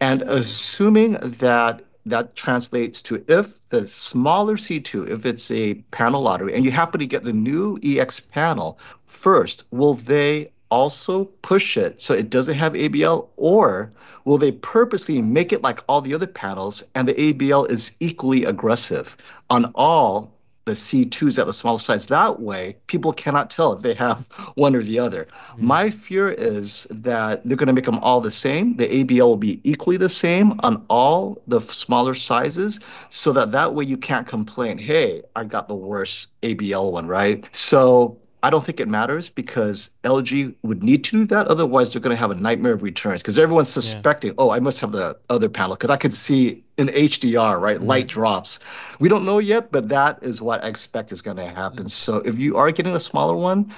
[0.00, 6.54] And assuming that that translates to if the smaller C2, if it's a panel lottery,
[6.54, 12.00] and you happen to get the new EX panel first, will they also push it
[12.00, 13.92] so it doesn't have ABL, or
[14.24, 18.44] will they purposely make it like all the other panels and the ABL is equally
[18.44, 19.16] aggressive
[19.50, 20.31] on all
[20.64, 22.06] the C2s at the small size.
[22.06, 25.24] That way, people cannot tell if they have one or the other.
[25.24, 25.66] Mm-hmm.
[25.66, 28.76] My fear is that they're going to make them all the same.
[28.76, 33.74] The ABL will be equally the same on all the smaller sizes, so that that
[33.74, 37.48] way you can't complain, hey, I got the worst ABL one, right?
[37.54, 41.46] So I don't think it matters because LG would need to do that.
[41.46, 44.36] Otherwise, they're going to have a nightmare of returns because everyone's suspecting, yeah.
[44.38, 47.86] oh, I must have the other panel because I could see in HDR, right, mm-hmm.
[47.86, 48.58] light drops.
[48.98, 51.88] We don't know yet, but that is what I expect is going to happen.
[51.88, 53.72] So if you are getting a smaller one,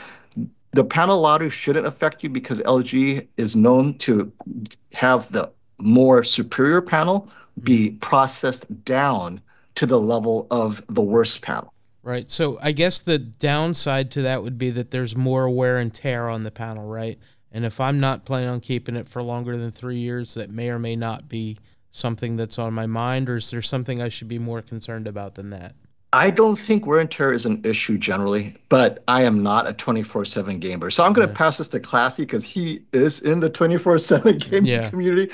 [0.70, 4.32] the panel lottery shouldn't affect you because LG is known to
[4.94, 7.28] have the more superior panel
[7.62, 7.98] be mm-hmm.
[7.98, 9.42] processed down
[9.74, 11.73] to the level of the worst panel.
[12.04, 12.30] Right.
[12.30, 16.28] So I guess the downside to that would be that there's more wear and tear
[16.28, 17.18] on the panel, right?
[17.50, 20.68] And if I'm not planning on keeping it for longer than three years, that may
[20.68, 21.56] or may not be
[21.90, 25.36] something that's on my mind, or is there something I should be more concerned about
[25.36, 25.74] than that?
[26.12, 29.72] I don't think wear and tear is an issue generally, but I am not a
[29.72, 30.90] 24 7 gamer.
[30.90, 31.38] So I'm going to yeah.
[31.38, 34.90] pass this to Classy because he is in the 24 7 gaming yeah.
[34.90, 35.32] community.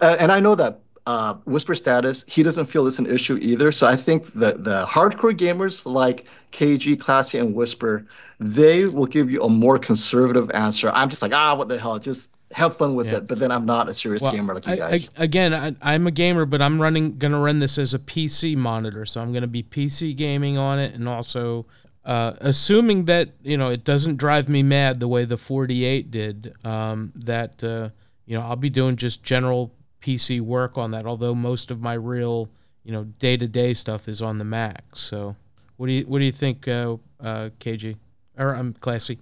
[0.00, 3.70] Uh, and I know that uh, Whisper Status, he doesn't feel it's an issue either.
[3.70, 8.04] So I think that the hardcore gamers like KG, Classy, and Whisper,
[8.40, 10.90] they will give you a more conservative answer.
[10.92, 11.98] I'm just like, ah, what the hell?
[12.00, 13.18] Just have fun with yeah.
[13.18, 13.28] it.
[13.28, 15.08] But then I'm not a serious well, gamer like you guys.
[15.16, 18.56] I, again, I, am a gamer, but I'm running, gonna run this as a PC
[18.56, 21.66] monitor, so I'm gonna be PC gaming on it, and also.
[22.04, 26.54] Uh, assuming that you know it doesn't drive me mad the way the 48 did,
[26.64, 27.88] um, that uh,
[28.26, 29.72] you know I'll be doing just general
[30.06, 31.04] PC work on that.
[31.04, 32.48] Although most of my real,
[32.84, 34.84] you know, day to day stuff is on the Mac.
[34.94, 35.34] So,
[35.76, 37.96] what do you what do you think, uh, uh, KG?
[38.38, 39.18] Or I'm um, classy.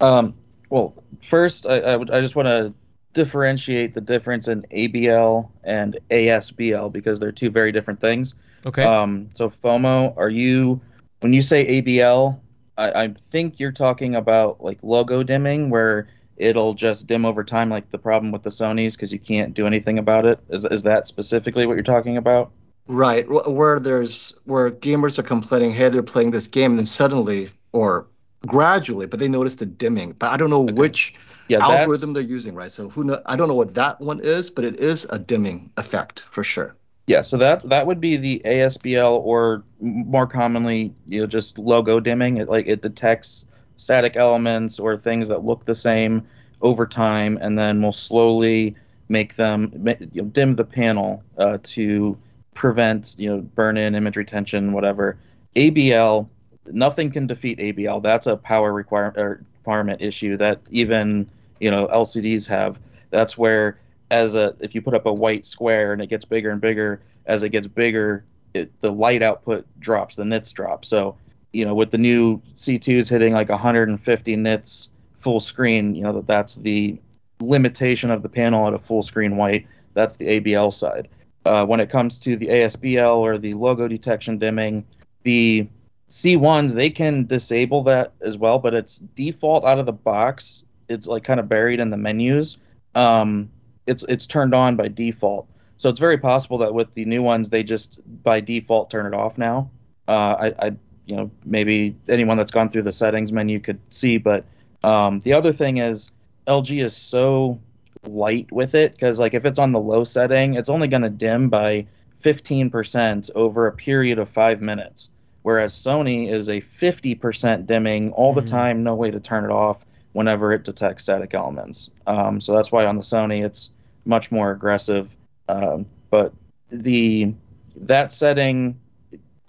[0.00, 0.34] Um.
[0.70, 2.72] Well, first, I I, would, I just want to
[3.12, 8.34] differentiate the difference in ABL and ASBL because they're two very different things.
[8.66, 8.84] Okay.
[8.84, 9.30] Um.
[9.34, 10.80] So FOMO, are you
[11.20, 12.38] when you say ABL?
[12.76, 17.70] I, I think you're talking about like logo dimming, where it'll just dim over time,
[17.70, 20.40] like the problem with the Sony's, because you can't do anything about it.
[20.48, 22.52] Is is that specifically what you're talking about?
[22.86, 27.50] Right, where there's where gamers are complaining, hey, they're playing this game, and then suddenly
[27.72, 28.06] or
[28.46, 30.12] gradually, but they notice the dimming.
[30.12, 30.72] But I don't know okay.
[30.72, 31.14] which
[31.48, 32.70] yeah, algorithm they're using, right?
[32.70, 35.70] So who know, I don't know what that one is, but it is a dimming
[35.76, 36.76] effect for sure.
[37.06, 42.00] Yeah, so that that would be the ASBL, or more commonly, you know, just logo
[42.00, 42.38] dimming.
[42.38, 43.46] It like it detects
[43.76, 46.26] static elements or things that look the same
[46.62, 48.74] over time, and then we'll slowly
[49.08, 49.70] make them
[50.12, 52.16] you know, dim the panel uh, to
[52.54, 55.18] prevent you know burn in image retention whatever.
[55.56, 56.28] Abl
[56.72, 61.28] nothing can defeat abl that's a power require, requirement issue that even
[61.60, 62.78] you know lcds have.
[63.10, 63.78] That's where
[64.10, 67.00] as a if you put up a white square and it gets bigger and bigger
[67.26, 70.84] as it gets bigger it, the light output drops the nits drop.
[70.84, 71.16] So
[71.54, 76.26] you know, with the new C2s hitting like 150 nits full screen, you know, that
[76.26, 76.98] that's the
[77.40, 79.66] limitation of the panel at a full screen white.
[79.94, 81.08] That's the ABL side.
[81.46, 84.84] Uh, when it comes to the ASBL or the logo detection dimming,
[85.22, 85.68] the
[86.08, 90.64] C1s they can disable that as well, but it's default out of the box.
[90.88, 92.58] It's like kind of buried in the menus.
[92.94, 93.50] Um,
[93.86, 95.46] it's it's turned on by default.
[95.76, 99.14] So it's very possible that with the new ones they just by default turn it
[99.14, 99.70] off now.
[100.06, 100.76] Uh, I, I
[101.06, 104.18] you know maybe anyone that's gone through the settings menu could see.
[104.18, 104.44] But
[104.82, 106.10] um, the other thing is
[106.46, 107.60] LG is so
[108.06, 111.10] light with it because like if it's on the low setting, it's only going to
[111.10, 111.86] dim by
[112.22, 115.10] 15% over a period of five minutes.
[115.42, 118.48] Whereas Sony is a 50% dimming all the mm-hmm.
[118.48, 121.90] time, no way to turn it off whenever it detects static elements.
[122.06, 123.70] Um, so that's why on the Sony it's
[124.06, 125.14] much more aggressive.
[125.48, 126.32] Um, but
[126.70, 127.34] the
[127.76, 128.80] that setting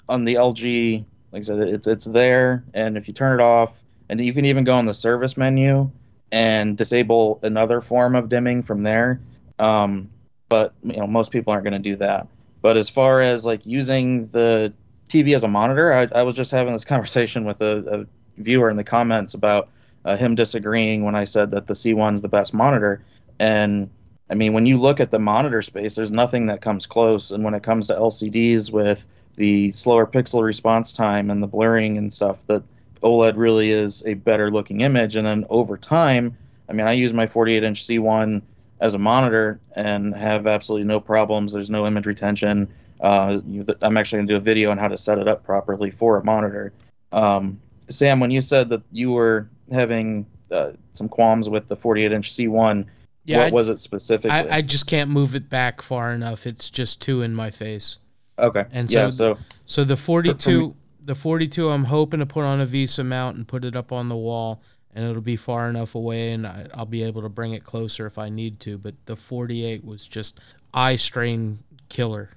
[0.09, 3.73] on the LG like I said, it's it's there, and if you turn it off,
[4.07, 5.91] and you can even go in the service menu
[6.31, 9.19] and disable another form of dimming from there.
[9.59, 10.09] Um,
[10.47, 12.27] but you know, most people aren't going to do that.
[12.61, 14.71] But as far as like using the
[15.09, 18.05] TV as a monitor, I, I was just having this conversation with a,
[18.37, 19.67] a viewer in the comments about
[20.05, 23.03] uh, him disagreeing when I said that the C1 is the best monitor.
[23.39, 23.89] And
[24.29, 27.31] I mean, when you look at the monitor space, there's nothing that comes close.
[27.31, 29.05] And when it comes to LCDs with
[29.35, 32.63] the slower pixel response time and the blurring and stuff that
[33.03, 35.15] OLED really is a better looking image.
[35.15, 36.37] And then over time,
[36.69, 38.41] I mean, I use my 48 inch C1
[38.79, 41.53] as a monitor and have absolutely no problems.
[41.53, 42.67] There's no image retention.
[43.01, 43.39] Uh,
[43.81, 46.17] I'm actually going to do a video on how to set it up properly for
[46.17, 46.73] a monitor.
[47.11, 47.59] Um,
[47.89, 52.31] Sam, when you said that you were having uh, some qualms with the 48 inch
[52.31, 52.85] C1.
[53.23, 54.31] Yeah, what I, was it specifically?
[54.31, 56.45] I, I just can't move it back far enough.
[56.45, 57.97] It's just too in my face.
[58.39, 58.65] Okay.
[58.71, 62.43] and yeah, so- so So the For- for 42, the 42, I'm hoping to put
[62.43, 64.61] on a VESA mount and put it up on the wall,
[64.93, 68.05] and it'll be far enough away, and I, I'll be able to bring it closer
[68.05, 68.77] if I need to.
[68.77, 70.39] But the 48 was just
[70.73, 71.59] eye strain
[71.89, 72.29] killer.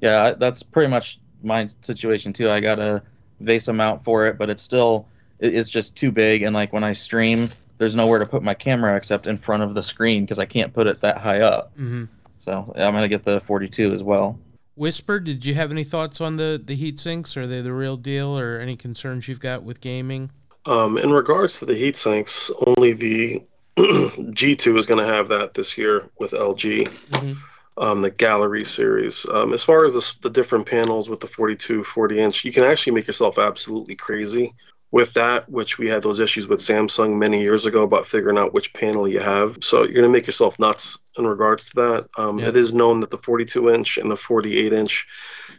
[0.00, 2.50] Yeah, that's pretty much my situation too.
[2.50, 3.02] I got a
[3.42, 5.06] VESA mount for it, but it's still
[5.40, 6.42] it's just too big.
[6.42, 9.74] And like when I stream, there's nowhere to put my camera except in front of
[9.74, 11.72] the screen because I can't put it that high up.
[11.76, 12.04] hmm
[12.38, 14.38] So I'm gonna get the 42 as well.
[14.80, 17.36] Whisper, did you have any thoughts on the the heat sinks?
[17.36, 20.30] Are they the real deal, or any concerns you've got with gaming?
[20.64, 23.42] Um, in regards to the heat sinks, only the
[23.76, 27.36] G2 is going to have that this year with LG, Mhm.
[27.76, 29.26] um, the Gallery series.
[29.30, 32.64] Um, as far as the, the different panels with the 42, 40 inch, you can
[32.64, 34.54] actually make yourself absolutely crazy
[34.92, 38.52] with that, which we had those issues with Samsung many years ago about figuring out
[38.52, 39.58] which panel you have.
[39.62, 42.08] So you're going to make yourself nuts in regards to that.
[42.16, 42.48] Um, Yeah.
[42.48, 45.06] It is known that the 42 inch and the 48 inch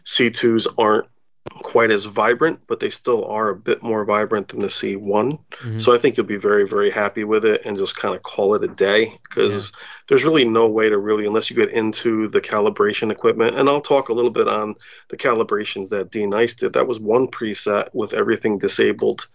[0.04, 1.06] C2s aren't
[1.50, 5.38] quite as vibrant, but they still are a bit more vibrant than the C1.
[5.62, 5.80] Mhm.
[5.80, 8.54] So I think you'll be very, very happy with it and just kind of call
[8.54, 9.72] it a day because
[10.08, 13.58] there's really no way to really, unless you get into the calibration equipment.
[13.58, 14.74] And I'll talk a little bit on
[15.08, 16.74] the calibrations that D Nice did.
[16.74, 19.26] That was one preset with everything disabled.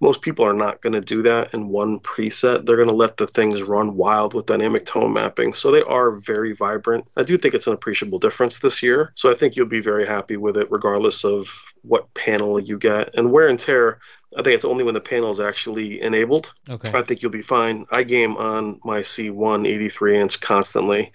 [0.00, 2.66] Most people are not going to do that in one preset.
[2.66, 5.54] They're going to let the things run wild with dynamic tone mapping.
[5.54, 7.06] So they are very vibrant.
[7.16, 9.12] I do think it's an appreciable difference this year.
[9.14, 11.48] So I think you'll be very happy with it, regardless of
[11.82, 13.14] what panel you get.
[13.14, 14.00] And wear and tear,
[14.36, 16.52] I think it's only when the panel is actually enabled.
[16.68, 16.98] Okay.
[16.98, 17.86] I think you'll be fine.
[17.90, 21.12] I game on my C1 83 inch constantly.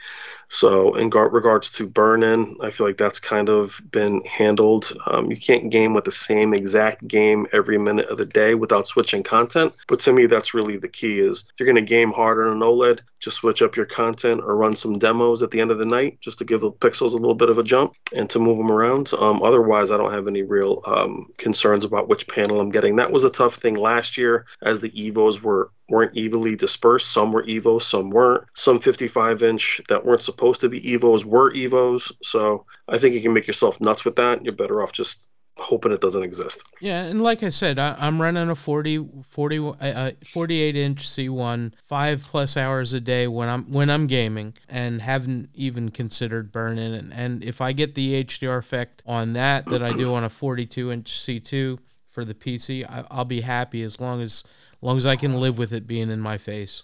[0.49, 4.91] So, in gar- regards to burn in, I feel like that's kind of been handled.
[5.05, 8.87] Um, you can't game with the same exact game every minute of the day without
[8.87, 9.73] switching content.
[9.87, 12.59] But to me, that's really the key is if you're going to game harder on
[12.59, 15.85] OLED, just switch up your content or run some demos at the end of the
[15.85, 18.57] night just to give the pixels a little bit of a jump and to move
[18.57, 19.11] them around.
[19.19, 22.95] Um, otherwise, I don't have any real um, concerns about which panel I'm getting.
[22.95, 27.11] That was a tough thing last year as the Evos were weren't evenly dispersed.
[27.11, 28.45] Some were Evo, some weren't.
[28.53, 32.11] Some 55 inch that weren't supposed to be Evos were Evos.
[32.23, 34.43] So I think you can make yourself nuts with that.
[34.43, 35.29] You're better off just
[35.59, 36.63] hoping it doesn't exist.
[36.79, 41.07] Yeah, and like I said, I, I'm running a 40, 40 uh, uh, 48 inch
[41.07, 46.51] C1, five plus hours a day when I'm when I'm gaming, and haven't even considered
[46.51, 46.93] burning.
[46.93, 50.29] And, and if I get the HDR effect on that that I do on a
[50.29, 54.43] 42 inch C2 for the PC, I, I'll be happy as long as
[54.81, 56.83] long as I can live with it being in my face.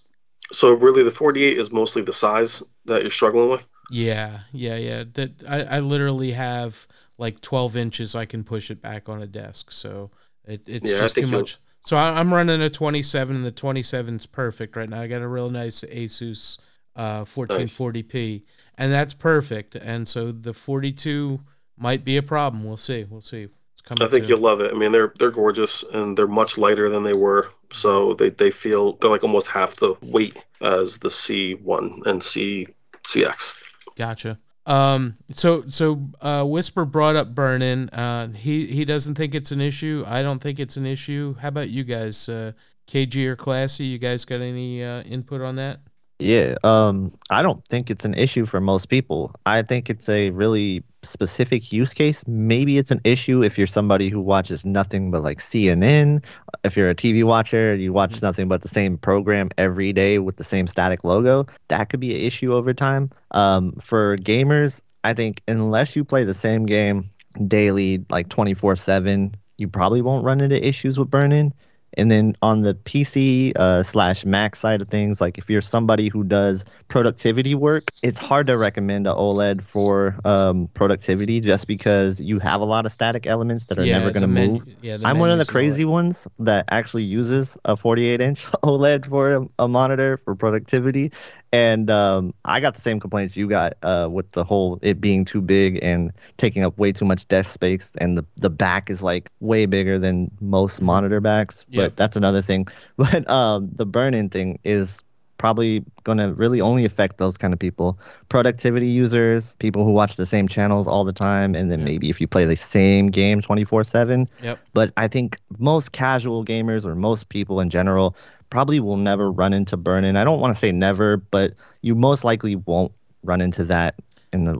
[0.51, 3.65] So really, the 48 is mostly the size that you're struggling with.
[3.91, 5.03] Yeah, yeah, yeah.
[5.13, 6.87] That I, I literally have
[7.17, 9.71] like 12 inches I can push it back on a desk.
[9.71, 10.11] So
[10.45, 11.57] it, it's Yeah, just too you'll- much.
[11.85, 15.01] So I, I'm running a 27 and the 27's perfect right now.
[15.01, 16.57] I got a real nice Asus
[16.95, 18.41] uh, 1440p
[18.77, 19.75] and that's perfect.
[19.75, 21.41] And so the 42
[21.77, 22.63] might be a problem.
[22.63, 23.03] We'll see.
[23.03, 23.49] We'll see.
[23.85, 24.71] Coming I think you'll love it.
[24.73, 27.49] I mean, they're they're gorgeous and they're much lighter than they were.
[27.71, 32.67] So they, they feel they're like almost half the weight as the C1 and C
[33.03, 33.55] CX.
[33.95, 34.39] Gotcha.
[34.65, 37.89] Um, so so uh, Whisper brought up burn in.
[37.89, 40.03] Uh, he he doesn't think it's an issue.
[40.07, 41.35] I don't think it's an issue.
[41.39, 42.27] How about you guys?
[42.27, 42.53] Uh,
[42.87, 43.85] KG or Classy?
[43.85, 45.79] You guys got any uh, input on that?
[46.19, 49.35] Yeah, um, I don't think it's an issue for most people.
[49.45, 52.23] I think it's a really specific use case.
[52.25, 56.23] Maybe it's an issue if you're somebody who watches nothing but like CNN.
[56.63, 60.37] If you're a TV watcher, you watch nothing but the same program every day with
[60.37, 61.47] the same static logo.
[61.67, 63.11] That could be an issue over time.
[63.31, 67.09] Um, for gamers, I think unless you play the same game
[67.45, 71.53] daily, like 24 7, you probably won't run into issues with burn-in.
[71.97, 76.09] And then on the PC uh, slash Mac side of things, like if you're somebody
[76.09, 82.19] who does productivity work, it's hard to recommend a OLED for um, productivity just because
[82.19, 84.65] you have a lot of static elements that are never going to move.
[84.81, 85.89] Yeah, I'm one of the menus and all crazy that.
[85.89, 91.11] ones that actually uses a 48 inch OLED for a, a monitor for productivity.
[91.55, 95.25] And um, I got the same complaints you got uh, with the whole it being
[95.25, 97.91] too big and taking up way too much desk space.
[98.01, 101.65] And the, the back is like way bigger than most monitor backs.
[101.69, 101.81] Yep.
[101.81, 102.67] But that's another thing.
[102.97, 105.01] But um, the burn in thing is
[105.37, 107.99] probably going to really only affect those kind of people
[108.29, 111.85] productivity users people who watch the same channels all the time and then Yeah.
[111.91, 114.59] maybe if you play the same game 24/7 Yep.
[114.73, 118.15] but I think most casual gamers or most people in general
[118.49, 120.15] probably will never run into burn in.
[120.15, 122.91] I don't want to say never, but you most likely won't
[123.23, 123.95] run into that
[124.31, 124.59] in the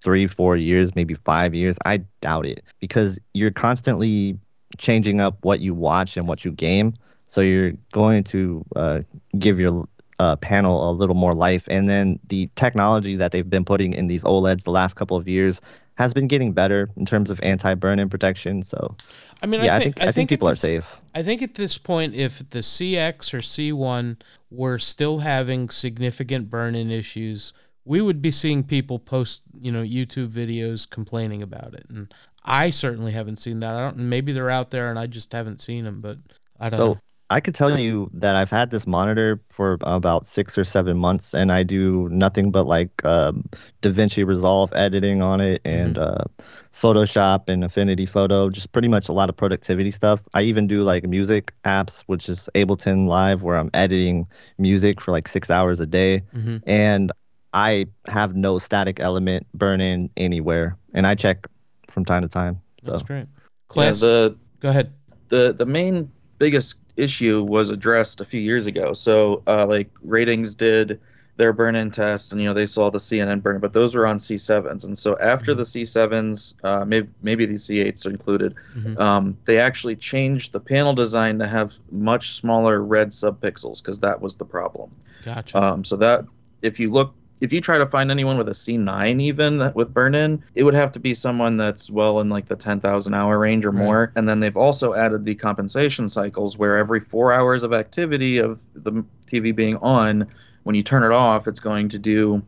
[0.00, 1.76] three, four years, maybe five years.
[1.84, 4.38] I doubt it because you're constantly
[4.78, 6.94] changing up what you watch and what you game.
[7.28, 9.00] So you're going to uh,
[9.38, 11.64] give your uh, panel a little more life.
[11.68, 15.28] And then the technology that they've been putting in these OLEDs the last couple of
[15.28, 15.60] years
[15.96, 18.62] has been getting better in terms of anti-burn-in protection.
[18.62, 18.96] So,
[19.42, 21.00] I mean, yeah, I think I think, at people are safe.
[21.14, 24.20] I think at this point, if the CX or C1
[24.50, 27.52] were still having significant burn-in issues,
[27.84, 31.86] we would be seeing people post, you know, YouTube videos complaining about it.
[31.88, 32.12] And
[32.44, 33.74] I certainly haven't seen that.
[33.74, 33.96] I don't.
[33.96, 36.00] Maybe they're out there, and I just haven't seen them.
[36.00, 36.18] But
[36.60, 37.00] I don't So know.
[37.28, 41.34] I could tell you that I've had this monitor for about six or seven months,
[41.34, 43.48] and I do nothing but like um,
[43.82, 46.24] DaVinci Resolve editing on it and uh,
[46.72, 50.20] Photoshop and Affinity Photo, just pretty much a lot of productivity stuff.
[50.34, 55.10] I even do like music apps, which is Ableton Live, where I'm editing music for
[55.10, 56.62] like six hours a day, Mhm.
[56.66, 57.10] and
[57.54, 61.48] I have no static element burn in anywhere, and I check
[61.88, 62.60] from time to time.
[62.84, 62.92] So.
[62.92, 63.26] That's great.
[63.26, 63.26] Yeah,
[63.68, 64.92] Class, the go ahead.
[65.28, 66.08] the the main
[66.38, 68.92] biggest issue was addressed a few years ago.
[68.94, 71.00] So uh, like RTINGS did
[71.36, 74.18] their burn-in test, and you know they saw the CNN burn-in, but those were on
[74.18, 78.98] C7s, and so after the C7s, uh, maybe maybe the C8s are included, Mhm.
[78.98, 84.22] um, they actually changed the panel design to have much smaller red subpixels because that
[84.22, 84.90] was the problem.
[85.24, 85.62] Gotcha.
[85.62, 86.24] Um, so that
[86.62, 89.92] if you look, if you try to find anyone with a C9 even that- with
[89.92, 93.66] burn-in, it would have to be someone that's well in like the 10,000 hour range
[93.66, 93.84] or Right.
[93.84, 94.12] more.
[94.16, 98.60] And then they've also added the compensation cycles where every four hours of activity of
[98.74, 100.26] the TV being on,
[100.62, 102.42] when you turn it off, it's going to do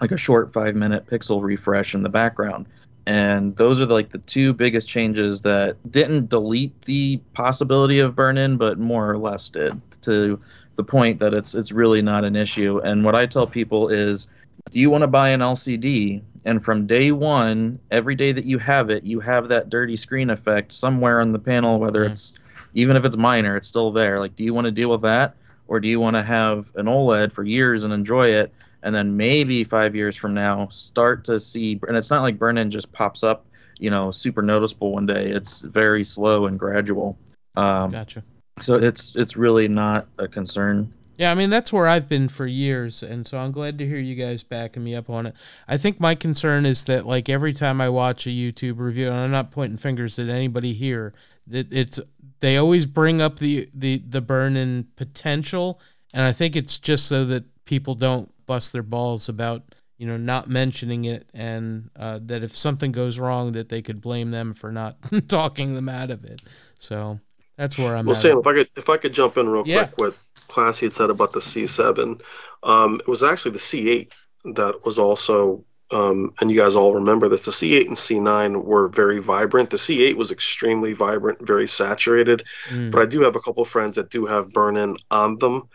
[0.00, 2.66] like a short five minute pixel refresh in the background.
[3.06, 8.38] And those are like the two biggest changes that didn't delete the possibility of burn
[8.38, 10.40] in, but more or less did to
[10.76, 12.80] the point that it's it's really not an issue.
[12.84, 14.26] And what I tell people is,
[14.70, 16.22] do you want to buy an LCD?
[16.44, 20.30] And from day one, every day that you have it, you have that dirty screen
[20.30, 22.10] effect somewhere on the panel, whether Yeah.
[22.10, 22.34] it's
[22.74, 24.18] even if it's minor, it's still there.
[24.18, 25.36] Like, do you want to deal with that,
[25.68, 28.52] or do you want to have an OLED for years and enjoy it?
[28.82, 32.70] And then maybe five years from now, start to see, and it's not like burn-in
[32.70, 33.46] just pops up,
[33.78, 35.30] you know, super noticeable one day.
[35.30, 37.16] It's very slow and gradual.
[37.56, 38.22] Um, gotcha.
[38.60, 40.92] So it's it's really not a concern.
[41.16, 43.98] Yeah, I mean that's where I've been for years, and so I'm glad to hear
[43.98, 45.34] you guys backing me up on it.
[45.68, 49.16] I think my concern is that like every time I watch a YouTube review, and
[49.16, 51.14] I'm not pointing fingers at anybody here,
[51.46, 52.00] that it's
[52.40, 55.80] they always bring up the the the burn in potential,
[56.12, 59.62] and I think it's just so that people don't bust their balls about
[59.98, 64.00] you know not mentioning it, and uh, that if something goes wrong, that they could
[64.00, 64.96] blame them for not
[65.28, 66.42] talking them out of it.
[66.78, 67.20] So
[67.56, 68.06] that's where I'm at.
[68.06, 68.14] Well.
[68.14, 69.84] Sam, if I could if I could jump in real Yeah.
[69.84, 72.20] quick, with Classy had said about the C7,
[72.62, 74.10] um, it was actually the C8
[74.54, 77.44] that was also, um, and you guys all remember this.
[77.44, 79.70] The C8 and C9 were very vibrant.
[79.70, 82.42] The C8 was extremely vibrant, very saturated.
[82.70, 85.68] Mm, But I do have a couple friends that do have burn-in on them.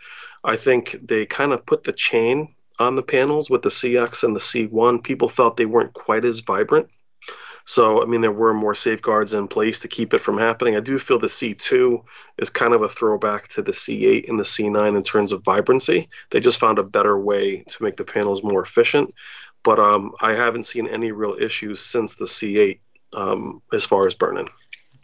[0.44, 4.34] I think they kind of put the chain on the panels with the CX and
[4.34, 4.98] the C1.
[5.02, 6.88] People felt they weren't quite as vibrant.
[7.70, 10.74] So, I mean, there were more safeguards in place to keep it from happening.
[10.74, 12.02] I do feel the C2
[12.38, 16.08] is kind of a throwback to the C8 and the C9 in terms of vibrancy.
[16.30, 19.14] They just found a better way to make the panels more efficient.
[19.62, 22.80] But um, I haven't seen any real issues since the C8
[23.12, 24.48] um, as far as burn-in.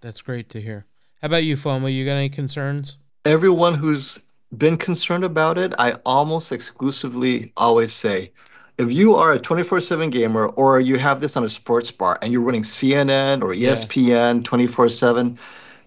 [0.00, 0.86] that's great to hear.
[1.22, 1.92] How about you, FOMO?
[1.92, 2.98] You got any concerns?
[3.24, 4.18] Everyone who's
[4.58, 8.32] been concerned about it, I almost exclusively always say,
[8.78, 12.32] if you are a 24/7 gamer or you have this on a sports bar and
[12.32, 15.38] you're running CNN or ESPN 24/7,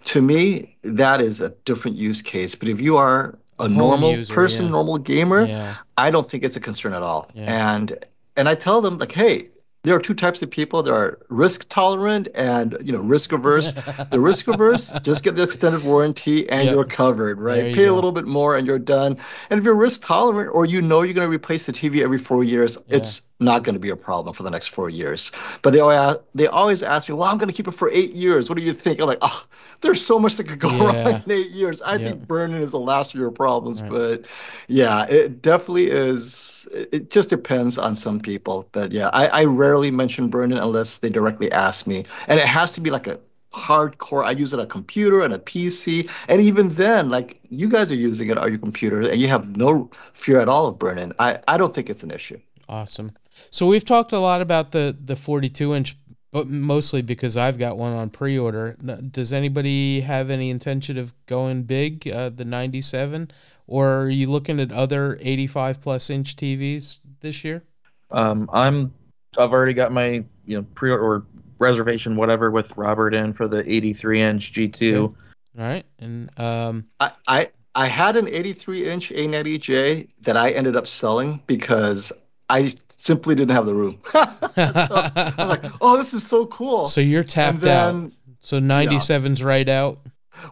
[0.05, 2.55] to me that is a different use case.
[2.55, 4.71] But if you are a Home normal user, person, yeah.
[4.71, 5.75] normal gamer, Yeah.
[5.97, 7.29] I don't think it's a concern at all.
[7.35, 7.97] And
[8.37, 9.49] and I tell them like, hey,
[9.83, 10.83] there are two types of people.
[10.83, 13.71] There are risk tolerant and you know risk averse.
[14.11, 16.73] the risk averse, just get the extended warranty and Yep.
[16.73, 17.67] you're covered, right?
[17.67, 17.93] You Pay go.
[17.93, 19.17] a little bit more and you're done.
[19.49, 22.17] And if you're risk tolerant or you know you're going to replace the TV every
[22.17, 22.97] four years, Yeah.
[22.97, 25.31] it's not going to be a problem for the next four years.
[25.61, 28.11] But they always they always ask me, well, I'm going to keep it for eight
[28.11, 28.49] years.
[28.49, 28.99] What do you think?
[29.01, 29.45] I'm like, oh,
[29.81, 31.03] there's so much that could go Yeah.
[31.05, 31.81] wrong in eight years.
[31.81, 32.05] I Yeah.
[32.05, 33.89] think burning is the last of your problems, Right.
[33.91, 34.25] but
[34.67, 36.67] yeah, it definitely is.
[36.73, 38.67] It just depends on some people.
[38.71, 42.03] But yeah, I, I rarely mention burning unless they directly ask me.
[42.27, 43.19] And it has to be like a
[43.53, 44.23] hardcore.
[44.23, 46.09] I use it on a computer and a PC.
[46.27, 49.55] And even then, like you guys are using it on your computer and you have
[49.57, 51.13] no fear at all of burning.
[51.19, 52.39] I, I don't think it's an issue.
[52.67, 53.09] Awesome.
[53.51, 55.97] So we've talked a lot about the the 42 inch,
[56.31, 58.75] but mostly because I've got one on pre-order.
[59.11, 63.31] Does anybody have any intention of going big, uh, the 97,
[63.67, 67.63] or are you looking at other 85 plus inch TVs this year?
[68.11, 68.93] Um, I'm
[69.37, 71.25] I've already got my you know pre order or
[71.59, 75.03] reservation whatever with Robert in for the 83 inch G2.
[75.03, 75.15] All
[75.57, 80.87] right, and um, I, I I had an 83 inch A90J that I ended up
[80.87, 82.11] selling because
[82.49, 83.99] I simply didn't have the room.
[84.11, 86.87] so I was like, oh, this is so cool.
[86.87, 88.11] So you're tapped out.
[88.41, 89.99] So 97's right out.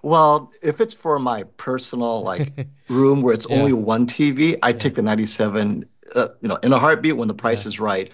[0.03, 3.57] Well, if it's for my personal like room where it's yeah.
[3.57, 4.77] only one TV, I yeah.
[4.77, 5.85] take the 97,
[6.15, 7.69] uh, you know, in a heartbeat when the price yeah.
[7.69, 8.13] is right.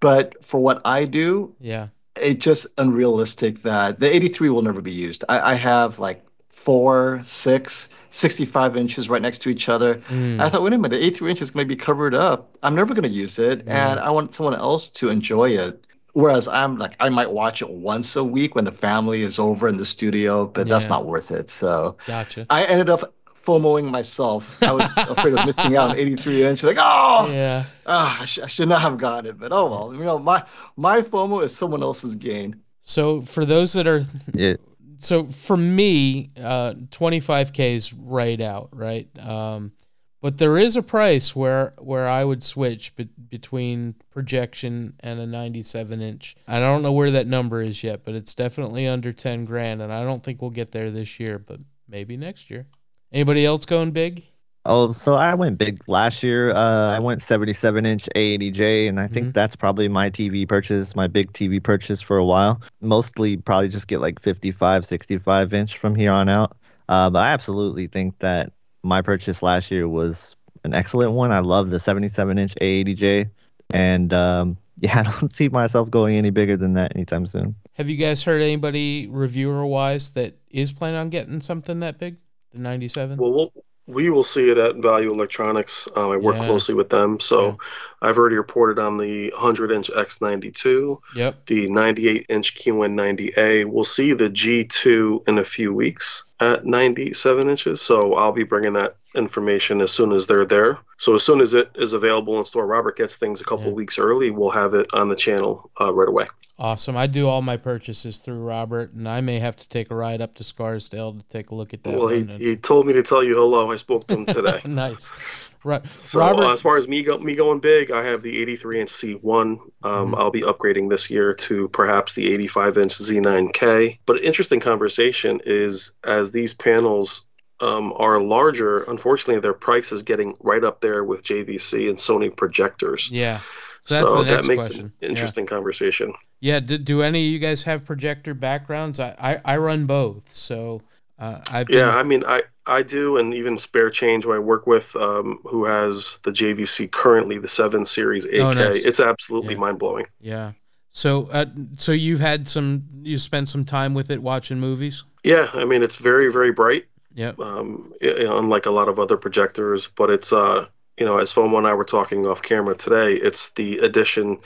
[0.00, 4.92] But for what I do, yeah, it's just unrealistic that the 83 will never be
[4.92, 5.24] used.
[5.28, 6.23] I, I have like
[6.64, 9.96] four, six, 65 inches right next to each other.
[10.08, 10.40] Mm.
[10.40, 12.56] I thought, wait a minute, the 83 inch is going to be covered up.
[12.62, 13.68] I'm never going to use it, mm.
[13.68, 15.86] and I want someone else to enjoy it.
[16.14, 19.68] Whereas I'm like, I might watch it once a week when the family is over
[19.68, 20.72] in the studio, but yeah.
[20.72, 21.50] that's not worth it.
[21.50, 22.46] So gotcha.
[22.50, 24.62] I ended up FOMOing myself.
[24.62, 26.62] I was afraid of missing out on 83 inch.
[26.62, 29.38] Like, oh, yeah, oh, I, sh- I should not have gotten it.
[29.38, 30.44] But oh well, you know, my
[30.76, 32.62] my FOMO is someone else's gain.
[32.84, 34.54] So for those that are, yeah.
[34.98, 39.08] So for me, uh, 25k is right out, right?
[39.18, 39.72] Um,
[40.20, 45.26] but there is a price where where I would switch be- between projection and a
[45.26, 46.34] 97 inch.
[46.48, 49.92] I don't know where that number is yet, but it's definitely under 10 grand, and
[49.92, 52.66] I don't think we'll get there this year, but maybe next year.
[53.12, 54.24] Anybody else going big?
[54.66, 56.50] Oh, so I went big last year.
[56.50, 59.32] Uh, I went 77 inch A80J, and I think mm-hmm.
[59.32, 62.62] that's probably my TV purchase, my big TV purchase for a while.
[62.80, 66.56] Mostly probably just get like 55, 65 inch from here on out.
[66.88, 68.52] Uh, but I absolutely think that
[68.82, 70.34] my purchase last year was
[70.64, 71.30] an excellent one.
[71.30, 73.30] I love the 77 inch A80J,
[73.74, 77.54] and um, yeah, I don't see myself going any bigger than that anytime soon.
[77.74, 82.16] Have you guys heard anybody reviewer wise that is planning on getting something that big?
[82.52, 83.18] The 97?
[83.18, 83.52] Well, we'll
[83.86, 85.88] we will see it at Value Electronics.
[85.94, 86.46] Um, I work yeah.
[86.46, 87.54] closely with them, so yeah.
[88.02, 90.98] I've already reported on the 100 inch X92.
[91.14, 91.46] Yep.
[91.46, 93.66] The 98 inch Q190A.
[93.66, 97.80] We'll see the G2 in a few weeks at 97 inches.
[97.80, 100.78] So I'll be bringing that information as soon as they're there.
[100.98, 103.72] So as soon as it is available in store, Robert gets things a couple yeah.
[103.72, 104.30] weeks early.
[104.30, 106.26] We'll have it on the channel uh, right away.
[106.58, 106.96] Awesome.
[106.96, 110.20] I do all my purchases through Robert, and I may have to take a ride
[110.20, 111.98] up to Scarsdale to take a look at that.
[111.98, 113.72] Well, he, he told me to tell you hello.
[113.72, 114.60] I spoke to him today.
[114.66, 115.52] nice.
[115.64, 115.82] Right.
[115.98, 118.80] So Robert, uh, as far as me go, me going big, I have the 83
[118.82, 119.22] inch C1.
[119.22, 120.14] Um, mm-hmm.
[120.14, 123.98] I'll be upgrading this year to perhaps the 85 inch Z9K.
[124.04, 127.24] But an interesting conversation is as these panels
[127.60, 132.34] um, are larger, unfortunately, their price is getting right up there with JVC and Sony
[132.34, 133.10] projectors.
[133.10, 133.40] Yeah.
[133.80, 134.92] So, so that makes question.
[135.00, 135.50] an interesting yeah.
[135.50, 136.14] conversation.
[136.40, 136.60] Yeah.
[136.60, 138.98] Do, do, any of you guys have projector backgrounds?
[138.98, 140.30] I, I, I run both.
[140.32, 140.82] So
[141.18, 141.78] uh, I've been...
[141.78, 145.38] yeah, I mean, I, I do, and even Spare Change, who I work with, um,
[145.44, 148.40] who has the JVC currently, the Seven Series 8K.
[148.40, 148.84] Oh, nice.
[148.84, 149.60] It's absolutely yeah.
[149.60, 150.06] mind blowing.
[150.20, 150.52] Yeah.
[150.90, 151.46] So, uh,
[151.76, 155.04] so you've had some, you spent some time with it watching movies.
[155.24, 156.84] Yeah, I mean, it's very, very bright.
[157.14, 157.32] Yeah.
[157.38, 160.66] Um, unlike a lot of other projectors, but it's uh,
[160.98, 164.38] you know, as Fomo and I were talking off camera today, it's the addition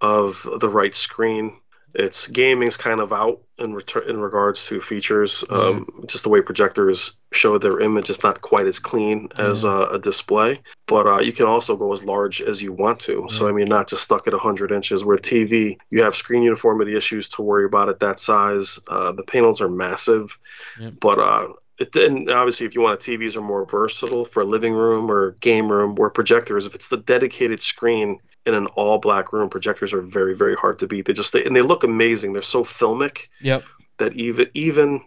[0.00, 1.58] of the right screen
[1.94, 5.44] it's gaming's kind of out in return in regards to features.
[5.50, 9.88] Um, just the way projectors show their image is not quite as clean as uh,
[9.90, 13.26] a display, but uh, you can also go as large as you want to.
[13.30, 15.04] So I mean, not just stuck at 100 inches.
[15.04, 18.80] Where TV, you have screen uniformity issues to worry about at that size.
[18.88, 20.38] Uh, the panels are massive,
[21.00, 24.46] but uh, it, and obviously, if you want a TVs are more versatile for a
[24.46, 28.98] living room or game room, where projectors, if it's the dedicated screen in an all
[28.98, 31.06] black room, projectors are very, very hard to beat.
[31.06, 32.32] They just they, and they look amazing.
[32.32, 33.28] They're so filmic.
[33.40, 33.64] Yep.
[33.98, 35.00] That even even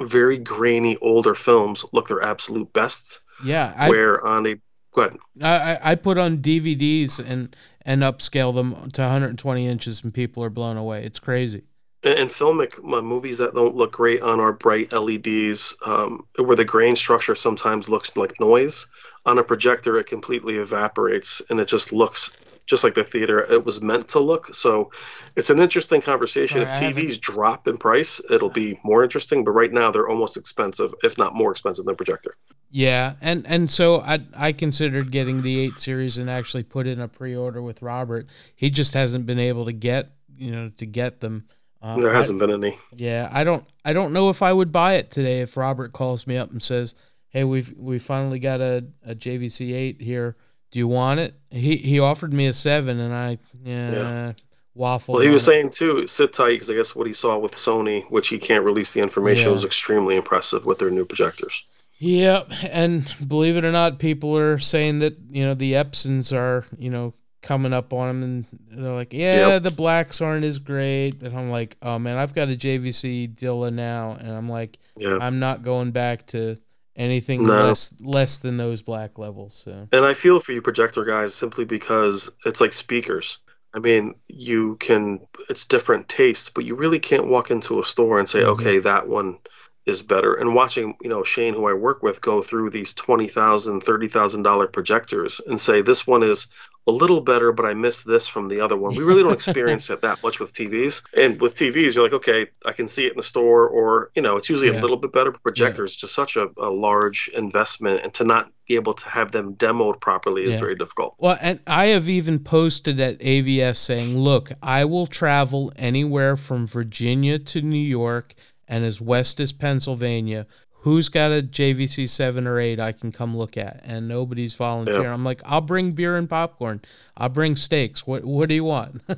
[0.00, 3.20] very grainy older films look their absolute best.
[3.44, 3.72] Yeah.
[3.76, 4.54] I, where on a
[4.92, 5.16] go ahead.
[5.42, 10.50] I I put on DVDs and and upscale them to 120 inches, and people are
[10.50, 11.04] blown away.
[11.04, 11.64] It's crazy
[12.04, 16.64] and filmic uh, movies that don't look great on our bright LEDs, um, where the
[16.64, 18.86] grain structure sometimes looks like noise.
[19.26, 22.30] On a projector, it completely evaporates and it just looks
[22.66, 24.54] just like the theater it was meant to look.
[24.54, 24.90] So
[25.36, 26.66] it's an interesting conversation.
[26.66, 29.44] Sorry, if TVs drop in price, it'll be more interesting.
[29.44, 32.34] But right now, they're almost expensive, if not more expensive than projector.
[32.70, 37.00] Yeah, and and so I I considered getting the eight series and actually put in
[37.00, 38.28] a pre order with Robert.
[38.54, 41.46] He just hasn't been able to get you know to get them.
[41.82, 42.78] Um, there hasn't I, been any.
[42.92, 43.64] Yeah, I don't.
[43.84, 46.62] I don't know if I would buy it today if Robert calls me up and
[46.62, 46.94] says,
[47.28, 50.36] "Hey, we've we finally got a, a JVC eight here.
[50.74, 54.32] Do you want it?" He he offered me a seven, and I yeah, yeah.
[54.74, 55.14] waffle.
[55.14, 55.46] Well, he was it.
[55.46, 58.64] saying too, sit tight because I guess what he saw with Sony, which he can't
[58.64, 59.52] release the information, yeah.
[59.52, 61.64] was extremely impressive with their new projectors.
[62.00, 66.64] Yep, and believe it or not, people are saying that you know the Epsons are
[66.76, 68.46] you know coming up on them and
[68.82, 69.62] they're like, yeah, yep.
[69.62, 71.22] the blacks aren't as great.
[71.22, 74.16] And I'm like, oh man, I've got a JVC D-ILA now.
[74.18, 75.18] And I'm like, yeah.
[75.20, 76.56] I'm not going back to
[76.96, 77.68] anything No.
[77.68, 79.62] less less than those black levels.
[79.64, 83.38] So And I feel for you projector guys simply because it's like speakers.
[83.74, 88.18] I mean, you can it's different tastes, but you really can't walk into a store
[88.18, 88.48] and say, Mhm.
[88.50, 89.38] okay, that one
[89.86, 90.34] is better.
[90.34, 94.08] And watching, you know, Shane, who I work with, go through these twenty thousand, thirty
[94.08, 96.46] thousand dollar projectors and say this one is
[96.86, 98.94] a little better, but I missed this from the other one.
[98.94, 101.02] We really don't experience it that much with TVs.
[101.16, 104.20] And with TVs, you're like, okay, I can see it in the store, or you
[104.22, 104.80] know, it's usually Yeah.
[104.80, 105.30] a little bit better.
[105.30, 109.08] But projectors is just such a, a large investment, and to not be able to
[109.08, 110.60] have them demoed properly is Yeah.
[110.60, 111.14] very difficult.
[111.18, 116.66] Well, and I have even posted at AVS saying, look, I will travel anywhere from
[116.66, 118.34] Virginia to New York
[118.68, 120.46] and as west as Pennsylvania.
[120.80, 123.80] Who's got a JVC 7 or 8 I can come look at?
[123.84, 125.06] And nobody's volunteering.
[125.06, 126.82] I'm like, I'll bring beer and popcorn.
[127.16, 128.06] I'll bring steaks.
[128.06, 129.00] What what do you want?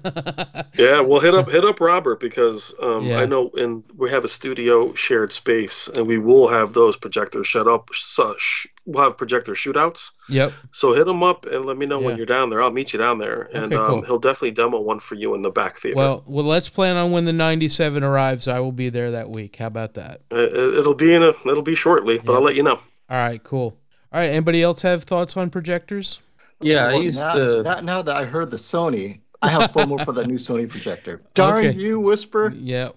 [0.78, 3.18] Yeah, well, hit So- up hit up Robert because um, Yeah.
[3.20, 7.50] I know and we have a studio shared space, and we will have those projectors
[7.50, 7.88] set up.
[7.94, 10.12] So, sh- we'll have projector shootouts.
[10.28, 10.52] yep.
[10.72, 12.06] So hit him up and let me know Yeah.
[12.06, 12.62] when you're down there.
[12.62, 14.02] I'll meet you down there, and Okay, um, cool.
[14.02, 15.96] he'll definitely demo one for you in the back theater.
[15.96, 18.46] Well, well, let's plan on when the 97 arrives.
[18.48, 19.56] I will be there that week.
[19.56, 20.22] How about that?
[20.30, 22.38] it, it'll be in a it'll be shortly, but Yeah.
[22.38, 22.78] I'll let you know.
[23.10, 23.78] All right, cool.
[24.12, 26.20] All right, anybody else have thoughts on projectors?
[26.60, 27.62] Yeah, I used now, to.
[27.62, 31.20] Now, now that I heard the Sony, I have FOMO for that new Sony projector.
[31.34, 31.76] Darn Okay.
[31.78, 32.52] you, Whisper.
[32.56, 32.96] Yep.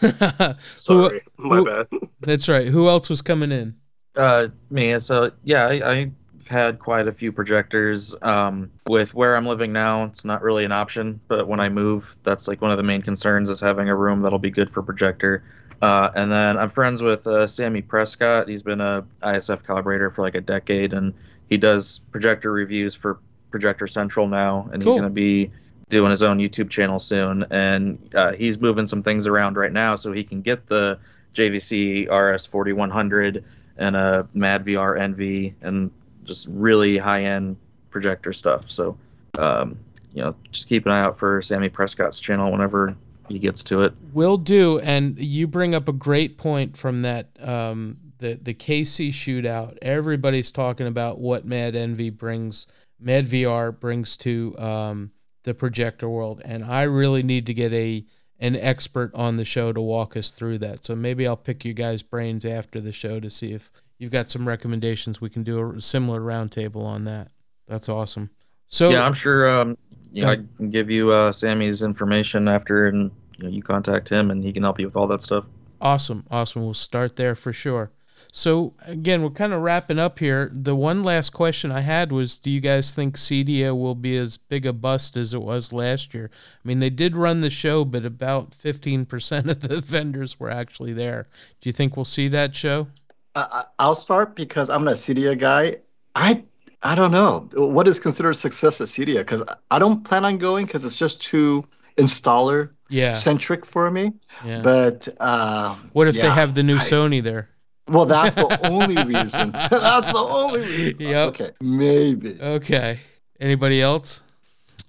[0.76, 1.86] Sorry, my who- bad.
[2.20, 2.68] That's right.
[2.68, 3.74] Who else was coming in?
[4.16, 4.98] Uh, me.
[5.00, 8.14] So yeah, I, I've had quite a few projectors.
[8.22, 11.20] Um, with where I'm living now, it's not really an option.
[11.28, 14.22] But when I move, that's like one of the main concerns is having a room
[14.22, 15.44] that'll be good for projector.
[15.80, 18.48] Uh, and then I'm friends with uh, Sammy Prescott.
[18.48, 21.14] He's been a ISF calibrator for like a decade, and
[21.48, 23.18] he does projector reviews for
[23.50, 24.92] Projector Central now, and Cool.
[24.92, 25.50] he's going to be
[25.88, 27.44] doing his own YouTube channel soon.
[27.50, 30.98] And uh, he's moving some things around right now so he can get the
[31.34, 33.44] JVC RS 4100
[33.80, 35.90] and a Mad VR Envy and
[36.24, 37.56] just really high end
[37.90, 38.70] projector stuff.
[38.70, 38.96] So,
[39.38, 39.76] um,
[40.14, 42.94] you know, just keep an eye out for Sammy Prescott's channel whenever
[43.28, 43.94] he gets to it.
[44.12, 44.78] Will do.
[44.80, 49.78] And you bring up a great point from that um, the the KC shootout.
[49.82, 52.66] Everybody's talking about what Mad Envy brings,
[53.00, 55.10] Mad VR brings to um,
[55.44, 58.04] the projector world, and I really need to get a
[58.40, 60.84] an expert on the show to walk us through that.
[60.84, 64.30] So maybe I'll pick you guys' brains after the show to see if you've got
[64.30, 65.20] some recommendations.
[65.20, 67.30] We can do a similar roundtable on that.
[67.68, 68.30] That's awesome.
[68.68, 69.48] So yeah, I'm sure.
[69.48, 69.76] Um,
[70.10, 74.08] you know, I can give you uh, Sammy's information after, and you, know, you contact
[74.08, 75.44] him, and he can help you with all that stuff.
[75.80, 76.62] Awesome, awesome.
[76.62, 77.92] We'll start there for sure.
[78.32, 80.50] So again, we're kind of wrapping up here.
[80.52, 84.36] The one last question I had was, do you guys think CEDIA will be as
[84.36, 86.30] big a bust as it was last year?
[86.32, 90.50] I mean, they did run the show, but about fifteen percent of the vendors were
[90.50, 91.28] actually there.
[91.60, 92.86] Do you think we'll see that show?
[93.34, 95.76] I- I'll start because I'm a CEDIA guy.
[96.14, 96.42] I
[96.82, 100.66] I don't know what is considered success at CEDIA because I don't plan on going
[100.66, 101.64] because it's just too
[101.96, 104.12] installer Yeah, centric for me.
[104.44, 104.62] yeah.
[104.62, 107.48] But uh, what if they have the new I- Sony there?
[107.90, 109.50] Well, that's the only reason.
[109.52, 110.96] that's the only reason.
[111.00, 111.28] Yep.
[111.28, 112.40] Okay, maybe.
[112.40, 113.00] Okay.
[113.40, 114.22] Anybody else?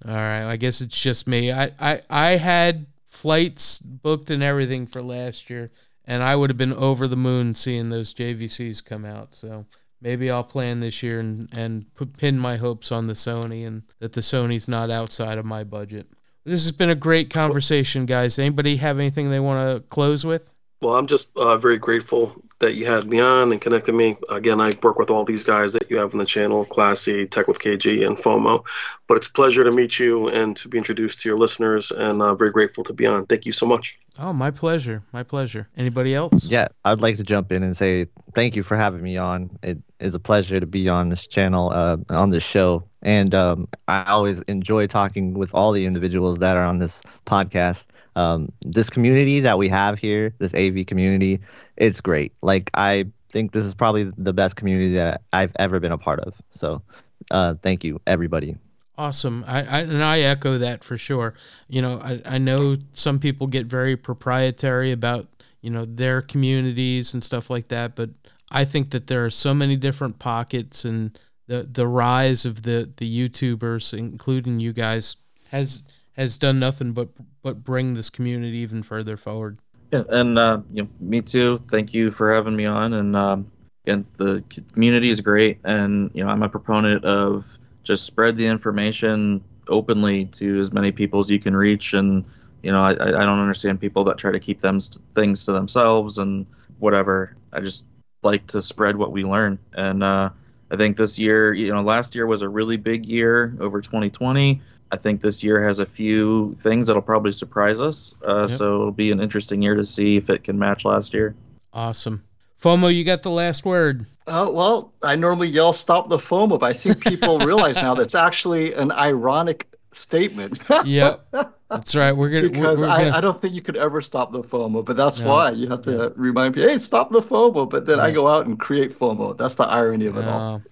[0.06, 0.44] All right.
[0.44, 1.52] I guess it's just me.
[1.52, 5.70] I, I, I had flights booked and everything for last year,
[6.04, 9.34] and I would have been over the moon seeing those JVCs come out.
[9.34, 9.66] So
[10.00, 13.82] maybe I'll plan this year and, and put, pin my hopes on the Sony and
[13.98, 16.06] that the Sony's not outside of my budget.
[16.44, 18.38] This has been a great conversation, guys.
[18.38, 20.52] Anybody have anything they want to close with?
[20.80, 24.16] Well, I'm just uh, very grateful that you had me on and connected me.
[24.30, 27.48] Again, I work with all these guys that you have on the channel, Classy, Tech
[27.48, 28.64] with KG, and FOMO.
[29.08, 32.22] But it's a pleasure to meet you and to be introduced to your listeners, and
[32.22, 33.26] uh, very grateful to be on.
[33.26, 33.98] Thank you so much.
[34.18, 35.02] Oh, my pleasure.
[35.12, 35.68] My pleasure.
[35.76, 36.44] Anybody else?
[36.44, 39.50] Yeah, I'd like to jump in and say thank you for having me on.
[39.64, 42.84] It is a pleasure to be on this channel, uh, on this show.
[43.02, 47.86] And um, I always enjoy talking with all the individuals that are on this podcast.
[48.16, 51.40] Um, this community that we have here, this AV community,
[51.76, 52.32] it's great.
[52.42, 56.20] Like, I think this is probably the best community that I've ever been a part
[56.20, 56.34] of.
[56.50, 56.82] So,
[57.30, 58.56] uh, thank you, everybody.
[58.98, 59.44] Awesome.
[59.46, 61.34] I, I and I echo that for sure.
[61.66, 65.28] You know, I, I know some people get very proprietary about,
[65.62, 68.10] you know, their communities and stuff like that, but
[68.50, 72.90] I think that there are so many different pockets and the the rise of the
[72.96, 75.16] the YouTubers, including you guys,
[75.50, 75.82] has
[76.16, 77.08] has done nothing but
[77.42, 79.58] but bring this community even further forward.
[79.92, 81.62] Yeah, and uh, you know, me too.
[81.70, 82.92] Thank you for having me on.
[82.94, 83.50] And um,
[83.86, 85.58] and the community is great.
[85.64, 90.92] And you know, I'm a proponent of just spread the information openly to as many
[90.92, 91.94] people as you can reach.
[91.94, 92.24] And
[92.62, 92.94] you know, I, I
[93.24, 94.78] don't understand people that try to keep them
[95.14, 96.46] things to themselves and
[96.78, 97.36] whatever.
[97.52, 97.86] I just
[98.22, 99.58] like to spread what we learn.
[99.72, 100.30] And uh,
[100.70, 104.60] I think this year, you know, last year was a really big year over 2020.
[104.92, 108.12] I think this year has a few things that'll probably surprise us.
[108.26, 108.58] Uh, Yep.
[108.58, 111.34] So it'll be an interesting year to see if it can match last year.
[111.72, 112.22] Awesome.
[112.60, 114.06] FOMO, you got the last word.
[114.26, 118.14] Oh, well, I normally yell stop the FOMO, but I think people realize now that's
[118.14, 120.60] actually an ironic statement.
[120.84, 121.26] Yep.
[121.70, 122.12] That's right.
[122.14, 122.42] We're gonna.
[122.48, 124.94] We're, because we're I, gonna I don't think you could ever stop the FOMO, but
[124.94, 125.28] that's No.
[125.28, 127.68] why you have to remind people, hey, stop the FOMO.
[127.68, 129.38] But then I go out and create FOMO.
[129.38, 130.62] That's the irony of it all.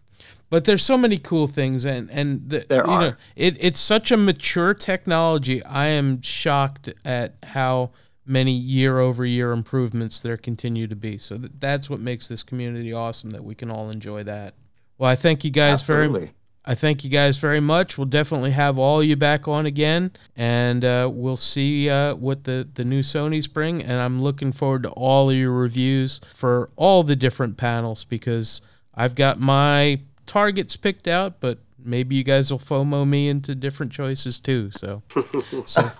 [0.50, 3.18] But there's so many cool things, and and the, There you know, are.
[3.36, 5.62] it it's such a mature technology.
[5.64, 7.92] I am shocked at how
[8.26, 11.18] many year over year improvements there continue to be.
[11.18, 13.30] So th- that's what makes this community awesome.
[13.30, 14.54] That we can all enjoy that.
[14.98, 16.04] Well, I thank you guys very.
[16.04, 16.32] Absolutely.
[16.62, 17.96] I thank you guys very much.
[17.96, 22.68] We'll definitely have all you back on again, and uh, we'll see uh, what the,
[22.74, 23.82] the new Sony's bring.
[23.82, 28.60] And I'm looking forward to all of your reviews for all the different panels because
[28.94, 30.00] I've got my
[30.30, 34.70] targets picked out, but maybe you guys will FOMO me into different choices too.
[34.70, 35.02] So,
[35.66, 35.90] so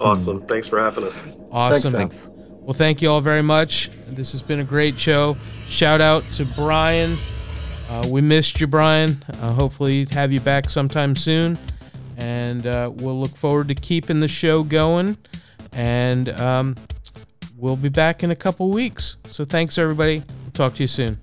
[0.00, 0.42] Awesome.
[0.46, 1.24] Thanks for having us.
[1.50, 1.90] awesome.
[1.90, 2.00] Sam.
[2.00, 2.30] Thanks.
[2.60, 3.90] Well, thank you all very much.
[4.06, 5.36] This has been a great show.
[5.66, 7.18] Shout out to Brian.
[7.88, 9.20] Uh, we missed you, Brian.
[9.40, 11.58] Uh, hopefully, have you back sometime soon.
[12.18, 15.16] And uh, we'll look forward to keeping the show going.
[15.72, 16.76] And um,
[17.56, 19.16] we'll be back in a couple weeks.
[19.24, 20.18] So, thanks, everybody.
[20.44, 21.18] We'll talk to you soon.